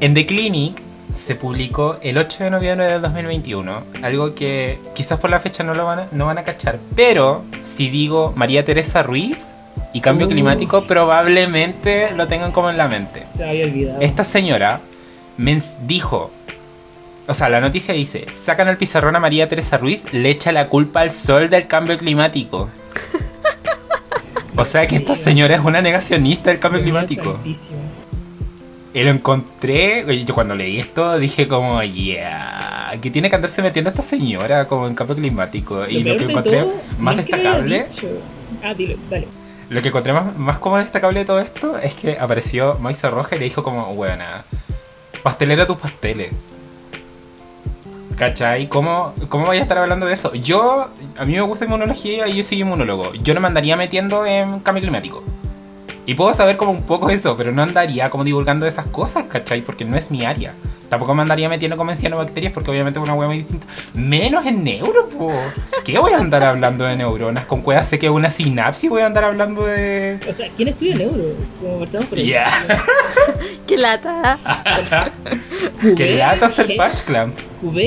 [0.00, 0.82] En The Clinic
[1.12, 5.74] se publicó el 8 de noviembre del 2021, algo que quizás por la fecha no
[5.74, 9.54] lo van a, no van a cachar, pero si digo María Teresa Ruiz
[9.92, 10.32] y cambio Uf.
[10.32, 13.24] climático probablemente lo tengan como en la mente.
[13.30, 14.00] Se había olvidado.
[14.00, 14.80] Esta señora
[15.36, 15.56] me
[15.86, 16.30] dijo,
[17.26, 20.68] o sea, la noticia dice, sacan al pizarrón a María Teresa Ruiz, le echa la
[20.68, 22.68] culpa al sol del cambio climático.
[24.56, 27.38] O sea que esta señora es una negacionista del cambio climático.
[28.94, 33.88] Y lo encontré, yo cuando leí esto dije como, yeah, que tiene que andarse metiendo
[33.88, 35.86] esta señora como en cambio climático.
[35.88, 37.86] Y lo que encontré todo, más no destacable...
[38.62, 39.26] Ah, dilo, dale.
[39.70, 43.36] Lo que encontré más, más como destacable de todo esto es que apareció Moisa Roja
[43.36, 44.44] y le dijo como, buena,
[45.22, 46.30] pastelera tus pasteles.
[48.16, 48.68] ¿Cachai?
[48.68, 50.34] ¿Cómo, ¿Cómo voy a estar hablando de eso?
[50.34, 53.12] Yo, a mí me gusta inmunología y yo soy inmunólogo.
[53.14, 55.24] Yo no me andaría metiendo en cambio climático.
[56.04, 59.62] Y puedo saber como un poco eso, pero no andaría como divulgando esas cosas, ¿cachai?
[59.62, 60.54] Porque no es mi área.
[60.92, 63.66] Tampoco me andaría metiendo con cianobacterias porque obviamente es una hueá muy distinta.
[63.94, 65.32] Menos en neuro, po.
[65.84, 67.46] ¿Qué voy a andar hablando de neuronas?
[67.46, 70.20] Con cuevas sé que es una sinapsis voy a andar hablando de.
[70.28, 71.34] O sea, ¿quién estudia neuro?
[71.42, 72.26] Es como partamos por ahí.
[72.26, 72.44] Ya.
[73.66, 74.36] Qué lata.
[75.96, 77.38] Qué lata hacer patch clamp.
[77.62, 77.78] QB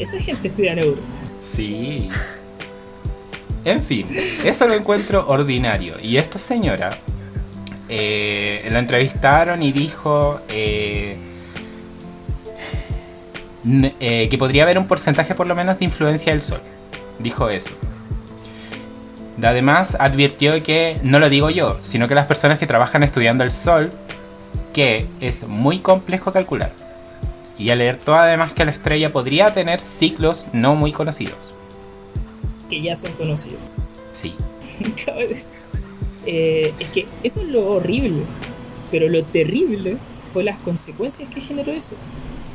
[0.00, 1.02] esa gente estudia neuro.
[1.38, 2.08] Sí.
[3.66, 4.06] En fin,
[4.46, 5.96] eso lo encuentro ordinario.
[6.00, 6.96] Y esta señora
[7.90, 11.18] eh, la entrevistaron y dijo eh,
[14.00, 16.60] eh, que podría haber un porcentaje por lo menos de influencia del sol.
[17.18, 17.74] Dijo eso.
[19.42, 23.50] Además advirtió que, no lo digo yo, sino que las personas que trabajan estudiando el
[23.50, 23.92] sol,
[24.72, 26.72] que es muy complejo calcular.
[27.58, 31.52] Y alertó además que la estrella podría tener ciclos no muy conocidos.
[32.70, 33.70] Que ya son conocidos.
[34.12, 34.34] Sí.
[36.28, 38.24] Eh, es que eso es lo horrible.
[38.90, 39.96] Pero lo terrible
[40.32, 41.94] fue las consecuencias que generó eso.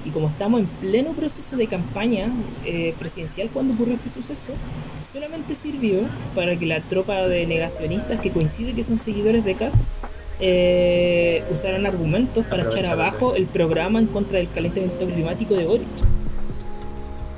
[0.03, 2.27] Y como estamos en pleno proceso de campaña
[2.65, 4.51] eh, presidencial cuando ocurrió este suceso,
[4.99, 5.99] solamente sirvió
[6.33, 9.83] para que la tropa de negacionistas que coincide que son seguidores de Cast
[10.39, 15.87] eh, usaran argumentos para echar abajo el programa en contra del calentamiento climático de Boric.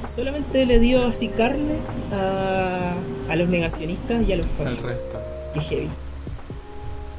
[0.05, 1.75] Solamente le dio así carne
[2.13, 2.93] a,
[3.29, 4.81] a los negacionistas y a los El fachos.
[4.81, 5.19] resto.
[5.53, 5.89] Qué heavy.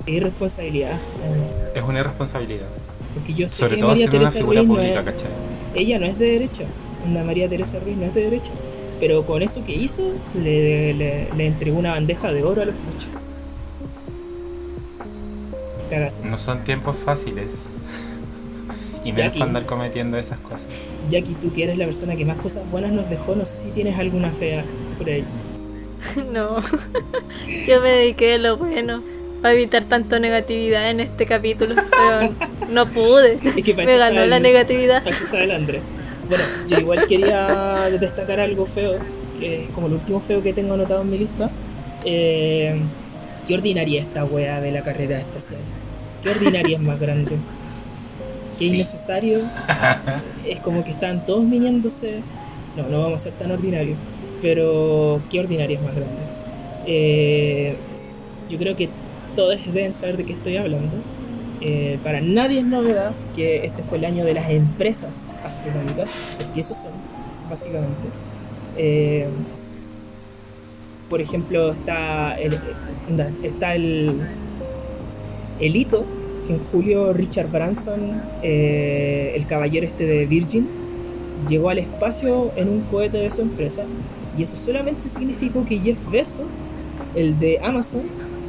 [0.06, 0.92] Es irresponsabilidad.
[0.92, 2.66] eh, Es una irresponsabilidad.
[3.14, 5.04] Porque yo sé Sobre que todo María siendo una Teresa figura Ruiz no pública, es-
[5.06, 5.30] ¿cachai?
[5.74, 6.64] ella no es de derecha.
[7.08, 8.50] Una María Teresa Ruiz no es de derecha.
[9.00, 12.74] Pero con eso que hizo, le, le- le entregó una bandeja de oro a los
[12.74, 13.10] fachos.
[15.90, 16.24] Cagazo.
[16.24, 17.82] No son tiempos fáciles.
[19.04, 19.38] Y menos Jackie.
[19.40, 20.66] para andar cometiendo esas cosas.
[21.10, 23.68] Jackie, tú que eres la persona que más cosas buenas nos dejó, no sé si
[23.70, 24.64] tienes alguna fea
[24.98, 25.24] por ahí.
[26.32, 26.60] No.
[27.66, 29.02] Yo me dediqué a lo bueno.
[29.44, 31.74] Para evitar tanta negatividad en este capítulo.
[31.74, 32.32] Pero
[32.70, 33.34] no pude.
[33.44, 35.02] Es que Me ganó la el- negatividad.
[35.30, 35.82] para el Andrés.
[36.30, 38.94] Bueno, yo igual quería destacar algo feo,
[39.38, 41.50] que es como el último feo que tengo anotado en mi lista.
[42.06, 42.74] Eh,
[43.46, 45.60] ¿Qué ordinaria es esta wea de la carrera espacial?
[46.22, 47.32] ¿Qué ordinaria es más grande?
[47.32, 48.68] Qué Sí.
[48.68, 49.42] innecesario.
[50.46, 52.20] Es como que están todos viniéndose.
[52.78, 53.98] No, no vamos a ser tan ordinarios.
[54.40, 56.22] Pero qué ordinaria es más grande.
[56.86, 57.74] Eh,
[58.48, 58.88] yo creo que
[59.34, 60.96] todos deben saber de qué estoy hablando.
[61.60, 66.60] Eh, para nadie es novedad que este fue el año de las empresas astronómicas, porque
[66.60, 66.92] esos son,
[67.48, 68.08] básicamente.
[68.76, 69.26] Eh,
[71.08, 72.58] por ejemplo, está el,
[73.42, 74.20] está el,
[75.60, 76.04] el hito
[76.46, 80.66] que en julio Richard Branson, eh, el caballero este de Virgin,
[81.48, 83.84] llegó al espacio en un cohete de su empresa.
[84.36, 86.46] Y eso solamente significó que Jeff Bezos,
[87.14, 88.02] el de Amazon,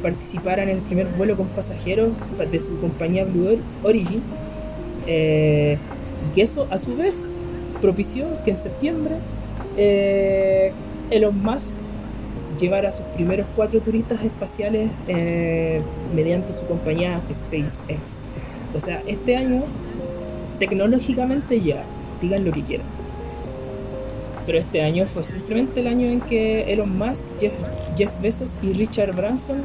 [0.06, 2.10] participara en el primer vuelo con pasajeros
[2.52, 4.22] de su compañía Blue Origin.
[5.08, 5.78] eh,
[6.24, 7.28] y que eso a su vez
[7.80, 9.16] propició que en septiembre
[9.76, 10.72] eh,
[11.10, 11.74] Elon Musk
[12.58, 15.82] llevara sus primeros cuatro turistas espaciales eh,
[16.14, 18.20] mediante su compañía SpaceX.
[18.74, 19.64] O sea, este año
[20.60, 21.82] tecnológicamente ya,
[22.22, 22.86] digan lo que quieran.
[24.46, 27.26] Pero este año fue simplemente el año en que Elon Musk,
[27.96, 29.62] Jeff Bezos y Richard Branson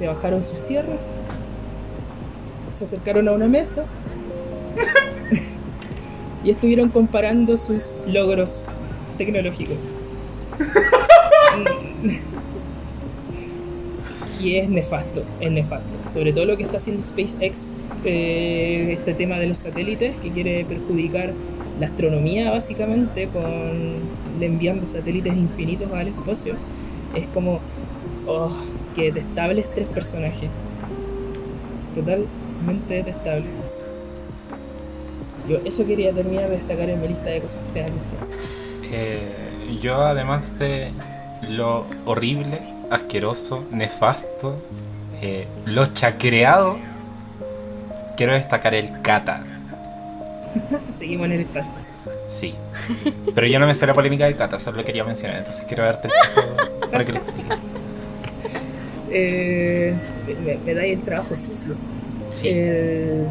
[0.00, 1.12] se bajaron sus cierres,
[2.72, 3.84] se acercaron a una mesa
[6.42, 8.64] y estuvieron comparando sus logros
[9.18, 9.76] tecnológicos.
[14.40, 16.08] y es nefasto, es nefasto.
[16.10, 17.68] Sobre todo lo que está haciendo SpaceX,
[18.06, 21.34] eh, este tema de los satélites, que quiere perjudicar
[21.78, 24.00] la astronomía básicamente con
[24.40, 26.54] enviando satélites infinitos al espacio.
[27.14, 27.60] Es como,
[28.26, 28.50] oh,
[29.00, 30.50] que detestables tres personajes.
[31.94, 33.46] Totalmente detestable.
[35.48, 37.90] Yo eso quería terminar de destacar en mi lista de cosas feas.
[38.92, 40.92] Eh, yo además de
[41.48, 44.62] lo horrible, asqueroso, nefasto,
[45.20, 46.78] eh, lo chacreado,
[48.16, 49.44] quiero destacar el kata.
[50.92, 51.74] Seguimos en el espacio.
[52.26, 52.54] Sí.
[53.34, 55.84] Pero yo no me sé la polémica del kata, solo lo quería mencionar, entonces quiero
[55.84, 56.42] darte el paso
[56.90, 57.60] para que lo expliques.
[59.10, 59.94] Eh,
[60.44, 61.74] me, me da ahí el trabajo sucio.
[62.32, 62.48] Sí.
[62.48, 63.26] El-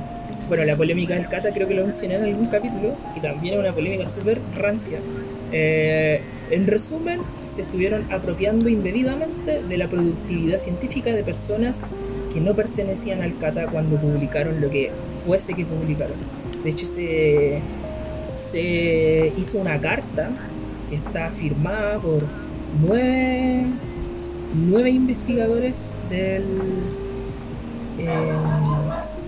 [0.47, 3.59] bueno, la polémica del Cata creo que lo mencioné en algún capítulo, que también es
[3.59, 4.97] una polémica súper rancia.
[5.51, 11.85] Eh, en resumen, se estuvieron apropiando indebidamente de la productividad científica de personas
[12.33, 14.89] que no pertenecían al Cata cuando publicaron lo que
[15.23, 16.15] fuese que publicaron.
[16.63, 17.59] De hecho, se,
[18.39, 20.29] se hizo una carta
[20.89, 22.23] que está firmada por
[22.81, 23.65] nueve,
[24.53, 26.43] nueve investigadores del...
[27.99, 28.31] eh,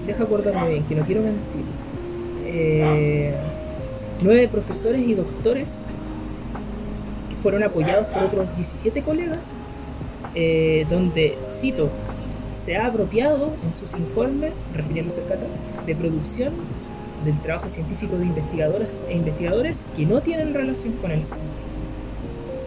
[0.07, 1.65] deja acordarme bien, que no quiero mentir.
[2.45, 3.33] Eh,
[4.21, 5.85] nueve profesores y doctores
[7.29, 9.53] que fueron apoyados por otros 17 colegas,
[10.35, 11.89] eh, donde, cito,
[12.53, 15.45] se ha apropiado en sus informes, refiriéndose al Cata,
[15.85, 16.53] de producción
[17.25, 21.45] del trabajo científico de investigadoras e investigadores que no tienen relación con el centro.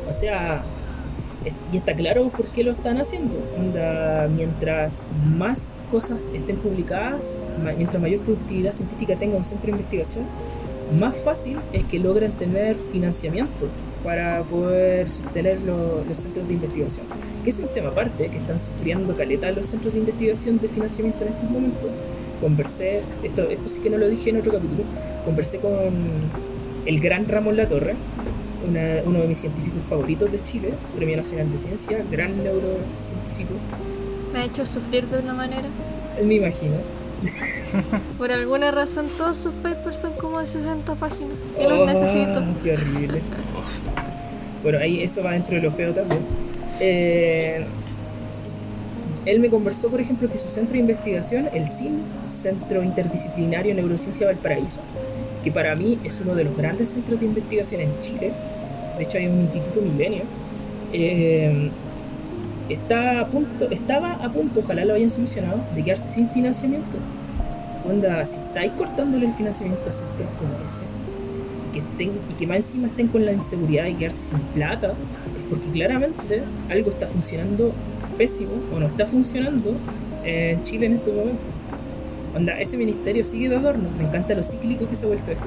[0.08, 0.64] O sea,
[1.72, 3.36] y está claro por qué lo están haciendo.
[4.36, 5.04] mientras
[5.36, 7.38] más cosas estén publicadas,
[7.76, 10.24] mientras mayor productividad científica tenga un centro de investigación,
[10.98, 13.68] más fácil es que logren tener financiamiento
[14.02, 17.06] para poder sostener los centros de investigación.
[17.42, 21.24] Que es un tema aparte, que están sufriendo caleta los centros de investigación de financiamiento
[21.24, 21.90] en estos momentos.
[22.40, 24.82] Conversé, esto, esto sí que no lo dije en otro capítulo,
[25.24, 25.72] conversé con
[26.84, 27.94] el gran Ramón Latorre,
[28.64, 33.54] uno de mis científicos favoritos de Chile, Premio Nacional de Ciencia, gran neurocientífico.
[34.32, 35.68] Me ha hecho sufrir de una manera.
[36.22, 36.76] Me imagino.
[38.18, 41.36] Por alguna razón todos sus papers son como de 60 páginas.
[41.58, 42.42] Y los oh, necesito.
[42.62, 43.20] Qué horrible.
[44.62, 46.22] Bueno, ahí eso va dentro de lo feo también.
[46.80, 47.64] Eh,
[49.26, 54.26] él me conversó, por ejemplo, que su centro de investigación, el CIN, Centro Interdisciplinario Neurociencia
[54.26, 54.80] Valparaíso,
[55.42, 58.32] que para mí es uno de los grandes centros de investigación en Chile,
[58.96, 60.22] de hecho hay un Instituto Milenio,
[60.92, 61.70] eh,
[62.68, 66.98] está a punto, estaba a punto, ojalá lo hayan solucionado, de quedarse sin financiamiento.
[67.88, 70.84] Onda, si estáis cortándole el financiamiento a sectores como ese,
[71.68, 74.88] y que, estén, y que más encima estén con la inseguridad de quedarse sin plata,
[74.88, 77.72] es porque claramente algo está funcionando
[78.16, 79.74] pésimo o no está funcionando
[80.24, 81.42] en Chile en este momento.
[82.34, 85.44] Onda, ese ministerio sigue de adorno, me encanta lo cíclico que se ha vuelto esto.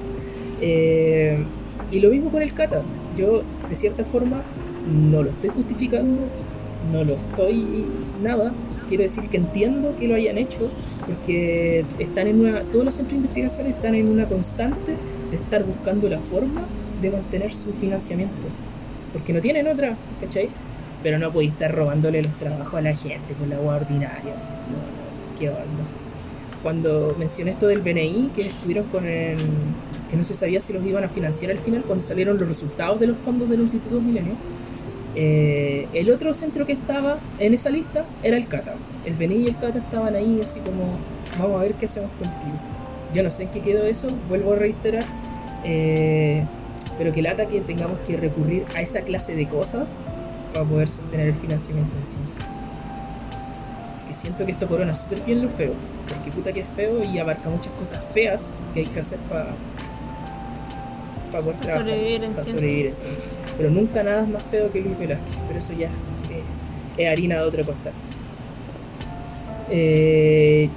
[0.62, 1.44] Eh,
[1.92, 2.82] y lo mismo con el Cata.
[3.18, 4.42] Yo, de cierta forma,
[5.12, 6.22] no lo estoy justificando,
[6.92, 7.86] no lo estoy
[8.22, 8.52] nada.
[8.88, 10.70] Quiero decir que entiendo que lo hayan hecho,
[11.06, 14.94] porque están en una, todos los centros de investigación están en una constante
[15.32, 16.62] de estar buscando la forma
[17.02, 18.48] de mantener su financiamiento.
[19.12, 20.50] Porque no tienen otra, ¿cachai?
[21.04, 24.34] Pero no podéis estar robándole los trabajos a la gente con la agua ordinaria.
[24.34, 25.84] No, qué onda.
[26.64, 29.38] Cuando mencioné esto del BNI, que estuvieron con el
[30.10, 33.00] que no se sabía si los iban a financiar al final cuando salieron los resultados
[33.00, 34.36] de los fondos del Instituto Milenio.
[35.16, 38.76] Eh, el otro centro que estaba en esa lista era el CATA.
[39.06, 40.98] El BNI y el CATA estaban ahí así como,
[41.40, 42.58] vamos a ver qué hacemos contigo.
[43.14, 45.06] Yo no sé en qué quedó eso, vuelvo a reiterar,
[45.64, 46.44] eh,
[46.98, 50.00] pero que lata que tengamos que recurrir a esa clase de cosas
[50.54, 52.50] para poder sostener el financiamiento de ciencias.
[53.96, 55.74] Así que siento que esto corona súper bien lo feo,
[56.08, 59.54] porque puta que es feo y abarca muchas cosas feas que hay que hacer para
[61.32, 63.32] para poder trabajar, sobrevivir en, para sobrevivir en ciencia.
[63.58, 65.90] Pero nunca nada es más feo que Luis Velázquez, pero eso ya
[66.98, 67.92] es harina de otra costa.
[69.70, 70.70] Eh,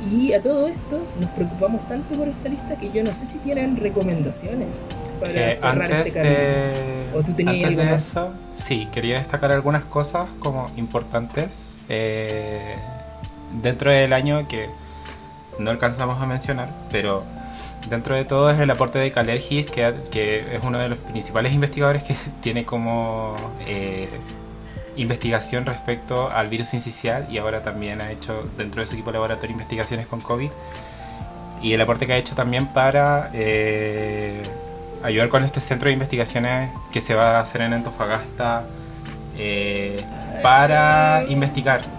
[0.00, 3.38] y a todo esto nos preocupamos tanto por esta lista que yo no sé si
[3.38, 9.18] tienen recomendaciones para eh, cerrar este De, ¿O tú tenías algo de eso, sí, quería
[9.18, 12.76] destacar algunas cosas como importantes eh,
[13.60, 14.68] dentro del año que
[15.58, 17.24] no alcanzamos a mencionar, pero
[17.88, 21.52] dentro de todo es el aporte de Calergis, que, que es uno de los principales
[21.52, 23.36] investigadores que tiene como
[23.66, 24.08] eh,
[24.96, 29.14] investigación respecto al virus incisional y ahora también ha hecho dentro de su equipo de
[29.14, 30.50] laboratorio investigaciones con COVID.
[31.62, 34.42] Y el aporte que ha hecho también para eh,
[35.02, 38.64] ayudar con este centro de investigaciones que se va a hacer en Antofagasta
[39.36, 40.04] eh,
[40.42, 41.97] para investigar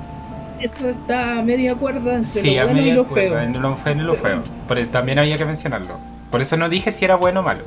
[0.62, 3.40] eso está a media cuerda entre lo bueno y lo feo.
[3.40, 4.44] En lo, y lo feo.
[4.68, 5.98] Pero también había que mencionarlo.
[6.32, 7.64] Por eso no dije si era bueno o malo.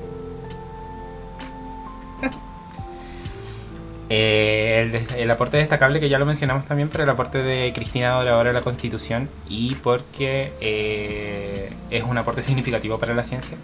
[4.15, 8.51] Eh, el, aporte destacable que ya lo mencionamos también, pero el aporte de Cristina Doradora
[8.51, 13.57] a la Constitución y porque eh, es un aporte significativo para la ciencia.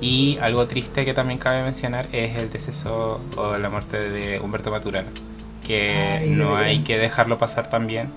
[0.00, 4.70] Y algo triste que también cabe mencionar es el deceso o la muerte de Humberto
[4.70, 5.10] Maturana
[5.66, 8.08] que no hay que dejarlo pasar también,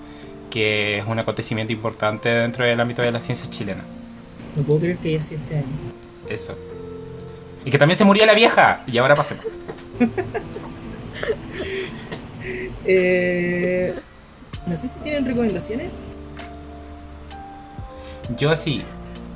[0.50, 3.82] que es un acontecimiento importante dentro del ámbito de la ciencia chilena.
[4.56, 5.66] No puedo creer que haya sido este año.
[6.28, 6.56] Eso.
[7.64, 8.82] Y que también se murió la vieja.
[8.86, 9.44] Y ahora pasemos.
[12.86, 13.94] eh,
[14.66, 16.16] no sé si tienen recomendaciones.
[18.36, 18.82] Yo sí.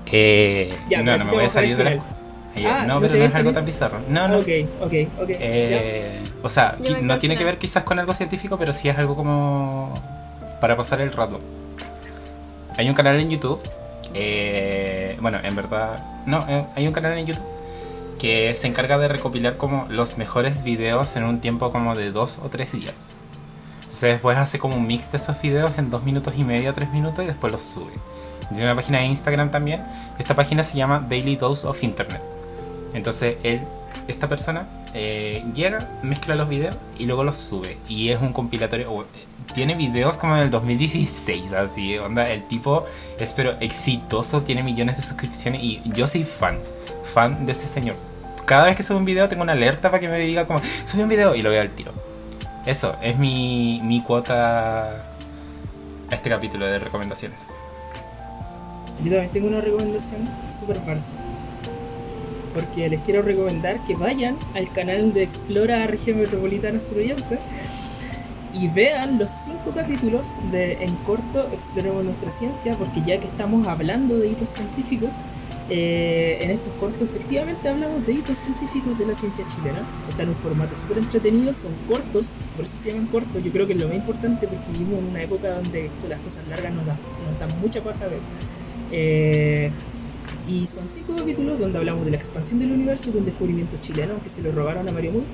[0.07, 2.20] Eh, no, no me voy a salir de la...
[2.57, 3.99] Ah, no, pero no es algo tan bizarro.
[4.09, 4.39] No, no.
[4.39, 4.49] Ok,
[4.81, 4.93] ok,
[5.23, 5.29] ok.
[5.31, 9.17] Eh, o sea, no tiene que ver quizás con algo científico, pero sí es algo
[9.17, 9.95] como
[10.61, 11.39] para pasar el rato.
[12.77, 13.61] Hay un canal en YouTube.
[14.15, 17.45] Eh, bueno, en verdad, no, eh, hay un canal en YouTube
[18.19, 22.39] que se encarga de recopilar como los mejores videos en un tiempo como de dos
[22.45, 23.11] o tres días.
[23.83, 26.91] Entonces después hace como un mix de esos videos en dos minutos y medio, tres
[26.91, 27.93] minutos y después los sube.
[28.49, 29.83] Tiene una página de Instagram también.
[30.19, 32.21] Esta página se llama Daily Dose of Internet.
[32.95, 33.61] Entonces él,
[34.09, 37.79] esta persona, eh, llega, mezcla los videos y luego los sube.
[37.89, 38.93] Y es un compilatorio.
[38.93, 39.07] o, eh,
[39.55, 41.99] tiene videos como en el 2016, así.
[41.99, 42.85] Onda, el tipo
[43.19, 46.59] es pero exitoso, tiene millones de suscripciones y yo soy fan,
[47.03, 47.97] fan de ese señor.
[48.51, 51.03] Cada vez que sube un video tengo una alerta para que me diga como, sube
[51.03, 51.93] un video y lo veo al tiro.
[52.67, 54.91] Eso, es mi, mi cuota
[56.11, 57.45] a este capítulo de recomendaciones.
[59.03, 61.15] Yo también tengo una recomendación super farsa.
[62.55, 67.39] Porque les quiero recomendar que vayan al canal de Explora Región Metropolitana Suroriente
[68.53, 73.67] y vean los cinco capítulos de En corto Exploremos nuestra ciencia, porque ya que estamos
[73.67, 75.17] hablando de hitos científicos,
[75.73, 79.79] eh, en estos cortos efectivamente hablamos de hitos científicos de la ciencia chilena.
[80.09, 83.43] Están en un formato súper entretenido, son cortos, por eso se llaman cortos.
[83.45, 86.47] Yo creo que es lo más importante porque vivimos en una época donde las cosas
[86.49, 86.97] largas nos dan,
[87.31, 88.19] nos dan mucha paja ver.
[88.91, 89.71] Eh,
[90.51, 94.15] y son cinco capítulos donde hablamos de la expansión del universo, de un descubrimiento chileno
[94.23, 95.27] que se lo robaron a Mario Moore,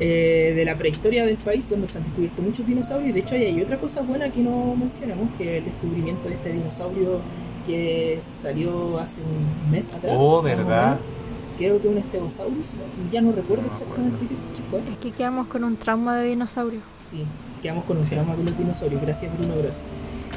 [0.00, 3.10] eh, de la prehistoria del país donde se han descubierto muchos dinosaurios.
[3.10, 6.52] Y de hecho, hay otra cosa buena que no mencionamos, que el descubrimiento de este
[6.52, 7.20] dinosaurio
[7.66, 10.16] que salió hace un mes atrás.
[10.18, 10.90] Oh, ¿verdad?
[10.92, 11.10] menos.
[11.58, 12.72] Creo que un Stegosaurus,
[13.12, 14.80] ya no recuerdo No exactamente qué, qué fue.
[14.90, 16.80] Es que quedamos con un trauma de dinosaurio.
[16.98, 17.24] Sí,
[17.62, 18.14] quedamos con un Sí.
[18.14, 19.82] trauma con los dinosaurios, gracias Bruno Grossi.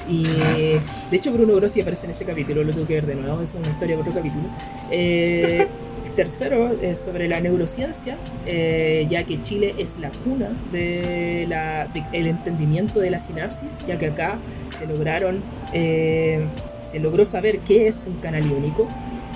[0.08, 0.82] Y de
[1.12, 3.70] hecho Bruno Grossi aparece en ese capítulo, lo tengo que ver de nuevo, es una
[3.70, 4.44] historia para otro capítulo.
[4.92, 5.68] Eh,
[6.16, 13.12] tercero, es sobre la neurociencia, eh, ya que Chile es la cuna del entendimiento de
[13.12, 14.38] la sinapsis, ya que acá
[14.70, 15.42] se lograron,
[15.74, 16.46] eh,
[16.84, 18.88] se logró saber qué es un canal iónico,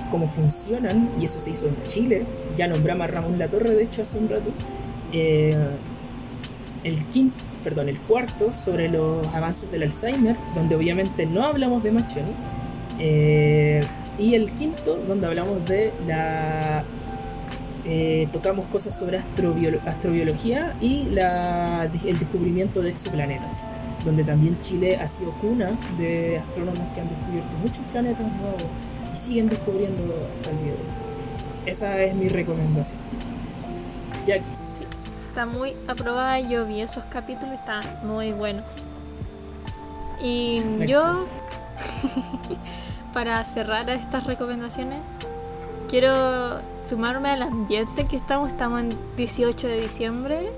[0.09, 2.24] cómo funcionan, y eso se hizo en Chile.
[2.57, 4.49] Ya nombramos a Ramón Latorre, de hecho, hace un rato.
[5.13, 5.55] Eh,
[6.84, 11.91] el quinto, perdón, el cuarto sobre los avances del Alzheimer, donde obviamente no hablamos de
[11.91, 12.32] Machoni.
[12.99, 13.84] Eh,
[14.18, 16.84] y el quinto, donde hablamos de la.
[17.86, 23.66] eh, tocamos cosas sobre astrobiolo- astrobiología y el descubrimiento de exoplanetas,
[24.03, 28.64] donde también Chile ha sido cuna de astrónomos que han descubierto muchos planetas nuevos
[29.14, 30.03] y siguen descubriendo
[30.38, 30.86] hasta el día de hoy.
[31.66, 32.99] Esa es mi recomendación.
[34.28, 34.59] Jackie.
[35.30, 38.65] Está muy aprobada, yo vi esos capítulos, están muy buenos.
[40.21, 41.25] Y yo,
[43.13, 44.99] para cerrar estas recomendaciones,
[45.88, 48.49] quiero sumarme al ambiente que estamos.
[48.49, 50.51] Estamos en 18 de diciembre,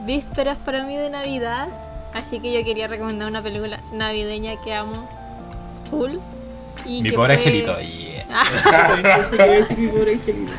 [0.00, 1.68] vísperas para mí de Navidad,
[2.12, 5.08] así que yo quería recomendar una película navideña que amo
[5.88, 6.16] full.
[6.84, 7.80] Y Mi que pobre fue- angelito.
[7.80, 8.24] yeah.
[9.78, 10.52] Mi pobre angelito.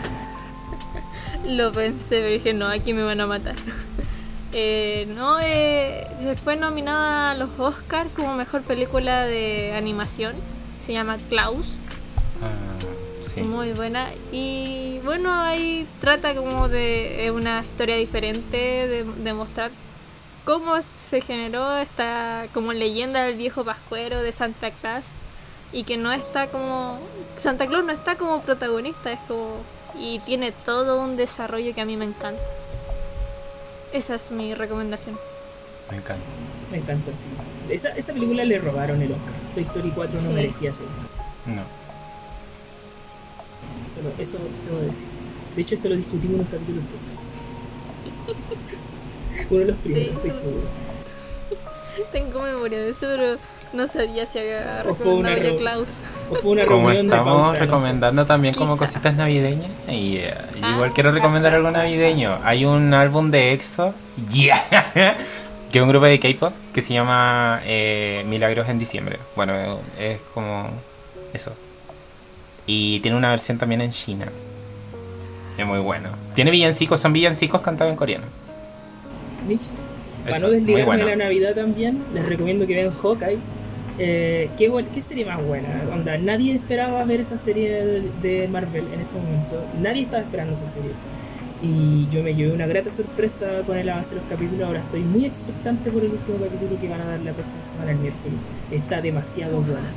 [1.57, 3.55] Lo pensé, pero dije, no, aquí me van a matar.
[4.57, 6.07] Eh, no, eh,
[6.45, 10.33] fue nominada a los Oscars como mejor película de animación.
[10.79, 11.75] Se llama Klaus,
[12.41, 12.79] Ah,
[13.21, 13.41] sí.
[13.41, 14.07] muy buena.
[14.31, 18.55] Y bueno, ahí trata como de una historia diferente,
[18.87, 19.71] de, de mostrar
[20.45, 25.03] cómo se generó esta como leyenda del viejo pascuero de Santa Claus.
[25.73, 26.97] Y que no está como.
[27.37, 29.57] Santa Claus no está como protagonista, es como.
[29.99, 32.41] Y tiene todo un desarrollo que a mí me encanta.
[33.93, 35.17] Esa es mi recomendación.
[35.89, 36.23] Me encanta.
[36.71, 37.25] Me encanta, sí.
[37.69, 39.33] Esa, esa película le robaron el Oscar.
[39.53, 40.33] Toy Story 4 no Sí.
[40.33, 40.87] merecía ser.
[41.45, 41.61] No.
[43.87, 44.37] Eso, lo- eso
[44.67, 45.07] debo decir.
[45.55, 47.23] De hecho, esto lo discutimos en un capítulo podcast.
[49.51, 50.13] Uno de los primeros, Sí.
[50.15, 50.67] estoy seguro.
[52.11, 53.37] Tengo memoria de eso, pero
[53.75, 55.99] no sabía si había recomendado ya Klaus.
[56.31, 57.59] O fue una Como reunión de estamos no sé.
[57.59, 60.71] recomendando también como cositas navideñas, y eh, Ah.
[60.73, 62.39] igual quiero recomendar algo navideño.
[62.43, 63.93] Hay un álbum de EXO,
[64.31, 64.65] yeah,
[65.71, 69.19] que es un grupo de K-pop que se llama eh, Milagros en Diciembre.
[69.35, 70.69] Bueno, es como
[71.33, 71.53] eso.
[72.67, 74.27] Y tiene una versión también en China.
[75.57, 76.09] Es muy bueno.
[76.33, 78.25] Tiene villancicos, son villancicos cantados en coreano.
[79.47, 79.61] Mitch,
[80.23, 81.05] para Eso, no desligarme bueno.
[81.05, 83.37] de la Navidad también, les recomiendo que vean Hawkeye.
[83.97, 85.69] Eh, ¿qué, ¿Qué serie más buena?
[85.91, 89.63] Onda, nadie esperaba ver esa serie de, Marvel en este momento.
[89.81, 90.91] Nadie estaba esperando esa serie.
[91.61, 94.67] Y yo me llevé una grata sorpresa con el avance de los capítulos.
[94.67, 97.91] Ahora estoy muy expectante por el último capítulo que van a dar la próxima semana,
[97.91, 98.37] el miércoles.
[98.71, 99.89] Está demasiado buena.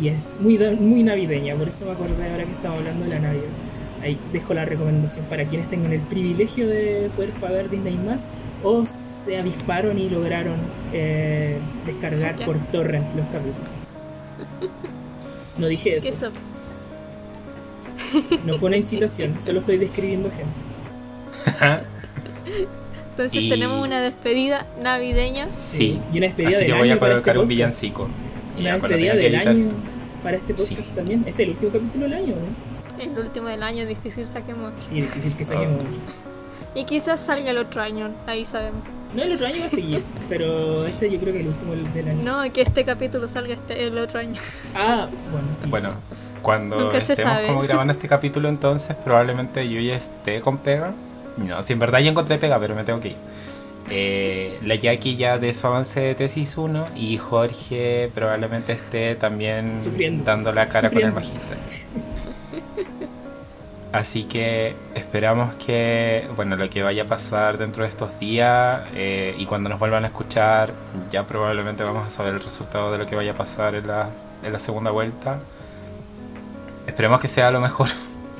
[0.00, 3.18] Y es muy, muy navideña, por eso me acordé ahora que estamos hablando de la
[3.18, 3.71] Navidad.
[4.02, 8.28] Ahí dejo la recomendación para quienes tengan el privilegio de poder pagar Disney más
[8.64, 10.56] o se avisparon y lograron
[10.92, 13.68] eh, descargar por torrent los capítulos.
[15.58, 16.30] No dije eso, eso.
[18.46, 21.82] no fue una incitación, solo estoy describiendo gente.
[23.10, 25.48] Entonces Y- tenemos una despedida navideña.
[25.52, 27.48] Sí, Y una despedida así del que voy a año para colocar este un podcast.
[27.82, 28.08] villancico.
[28.58, 29.74] Y Una despedida del año esto.
[30.22, 30.90] para este podcast Sí.
[30.94, 31.20] también.
[31.26, 32.71] Este es el último capítulo del año, ¿no?
[33.02, 34.72] El último del año, difícil saquemos.
[34.84, 35.98] Sí, es difícil que saquemos otro.
[36.74, 38.82] Y quizás salga el otro año, ahí sabemos.
[39.14, 40.86] No, el otro año va a seguir, pero Sí.
[40.88, 42.22] este yo creo que el último del año.
[42.22, 44.40] No, que este capítulo salga este, el otro año.
[44.74, 45.66] Ah, bueno, sí.
[45.68, 45.90] Bueno,
[46.40, 50.92] cuando Nunca estemos como grabando este capítulo entonces probablemente yo ya esté con pega.
[51.36, 53.16] No, si en verdad ya encontré pega, pero me tengo que ir.
[53.90, 59.82] Eh, la Jackie ya de su avance de tesis 1 y Jorge probablemente esté también
[59.82, 60.24] Sufriendo.
[60.24, 61.40] dando la cara con el Sufriendo.
[63.92, 69.34] Así que esperamos que, bueno, lo que vaya a pasar dentro de estos días eh,
[69.36, 70.72] y cuando nos vuelvan a escuchar,
[71.10, 74.08] ya probablemente vamos a saber el resultado de lo que vaya a pasar en la,
[74.42, 75.40] en la segunda vuelta.
[76.86, 77.88] Esperemos que sea lo mejor.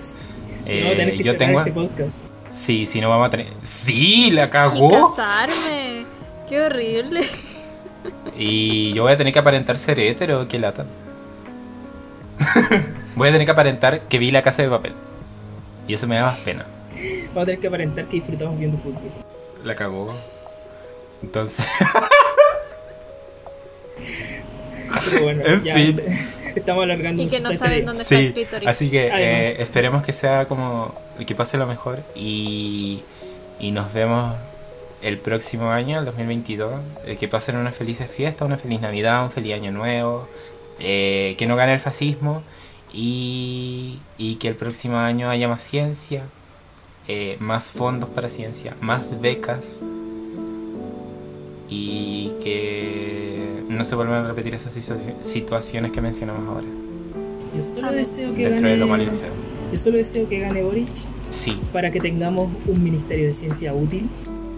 [0.00, 0.30] Si
[0.64, 2.18] Eh, no, tener que yo tengo- este podcast.
[2.48, 3.48] Sí, si no vamos a tener...
[3.62, 4.30] ¡Sí!
[4.30, 4.90] ¡La Y cagó!
[5.16, 6.06] casarme.
[6.48, 7.22] Qué horrible.
[8.38, 10.86] Y yo voy a tener que aparentar ser hétero, qué lata.
[13.16, 14.92] voy a tener que aparentar que vi la casa de papel.
[15.86, 16.64] Y eso me da más pena.
[17.28, 19.10] Vamos a tener que aparentar que disfrutamos viendo fútbol.
[19.64, 20.14] La cagó.
[21.22, 21.66] Entonces,
[25.10, 26.00] Pero bueno, En ya fin.
[26.56, 28.32] estamos alargando Y que no saben dónde está el sí.
[28.32, 28.68] clítoris.
[28.68, 30.94] Así que eh, esperemos que sea como.
[31.26, 32.00] que pase lo mejor.
[32.14, 33.02] Y,
[33.60, 34.34] y nos vemos
[35.02, 36.80] el próximo año, el 2022.
[37.06, 40.28] eh, que pasen unas felices fiestas, una feliz Navidad, un feliz Año Nuevo.
[40.78, 42.42] eh, que no gane el fascismo.
[42.92, 46.24] Y, y que el próximo año haya más ciencia.
[47.08, 49.76] eh, más fondos para ciencia, más becas.
[51.68, 56.66] Y que no se vuelvan a repetir esas situa- situaciones que mencionamos ahora.
[57.56, 59.18] Yo solo deseo que Dentro de lo malo y gane.
[59.18, 59.32] lo feo.
[59.72, 60.88] Yo solo deseo que gane Boric
[61.30, 64.08] Sí, para que tengamos un ministerio de ciencia útil,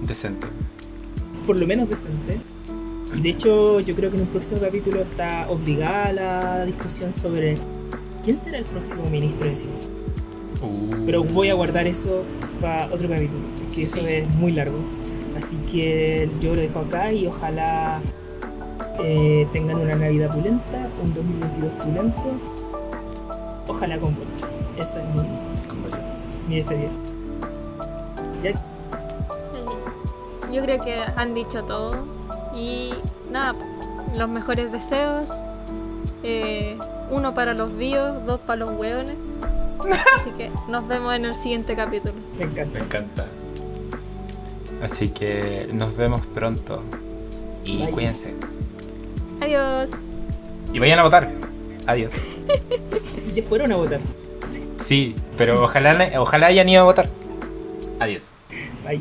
[0.03, 0.49] decente.
[1.47, 2.39] por lo menos decente.
[3.17, 7.57] Y de hecho, yo creo que en un próximo capítulo está obligada la discusión sobre
[8.25, 9.91] quién será el próximo ministro de ciencia.
[10.63, 12.23] Uh, Pero voy a guardar eso
[12.61, 14.79] para otro capítulo, porque eso es muy largo.
[15.37, 18.01] Así que yo lo dejo acá y ojalá
[19.01, 22.23] eh, tengan una Navidad pulenta, un 2022 pulento.
[23.67, 24.47] Ojalá con Boric.
[24.79, 26.91] Eso es mi, mi despedida.
[28.43, 28.53] Ya,
[30.53, 32.05] Yo creo que han dicho todo.
[32.57, 32.91] Y
[33.33, 33.55] nada,
[34.17, 35.31] los mejores deseos.
[36.23, 36.79] eh,
[37.11, 39.15] uno para los vivos, dos para los hueones.
[40.17, 42.15] Así que nos vemos en el siguiente capítulo.
[42.39, 42.79] me encanta.
[42.79, 43.27] Me encanta.
[44.83, 46.83] Así que nos vemos pronto.
[47.65, 47.91] Y Bye.
[47.91, 48.35] cuídense.
[49.41, 49.91] Adiós.
[50.73, 51.31] Y vayan a votar.
[51.87, 52.15] Adiós.
[53.07, 54.01] Si ya fueron a votar.
[54.77, 57.09] Sí, pero ojalá, ojalá hayan ido a votar.
[58.01, 58.31] Adiós.
[58.87, 59.01] Bye.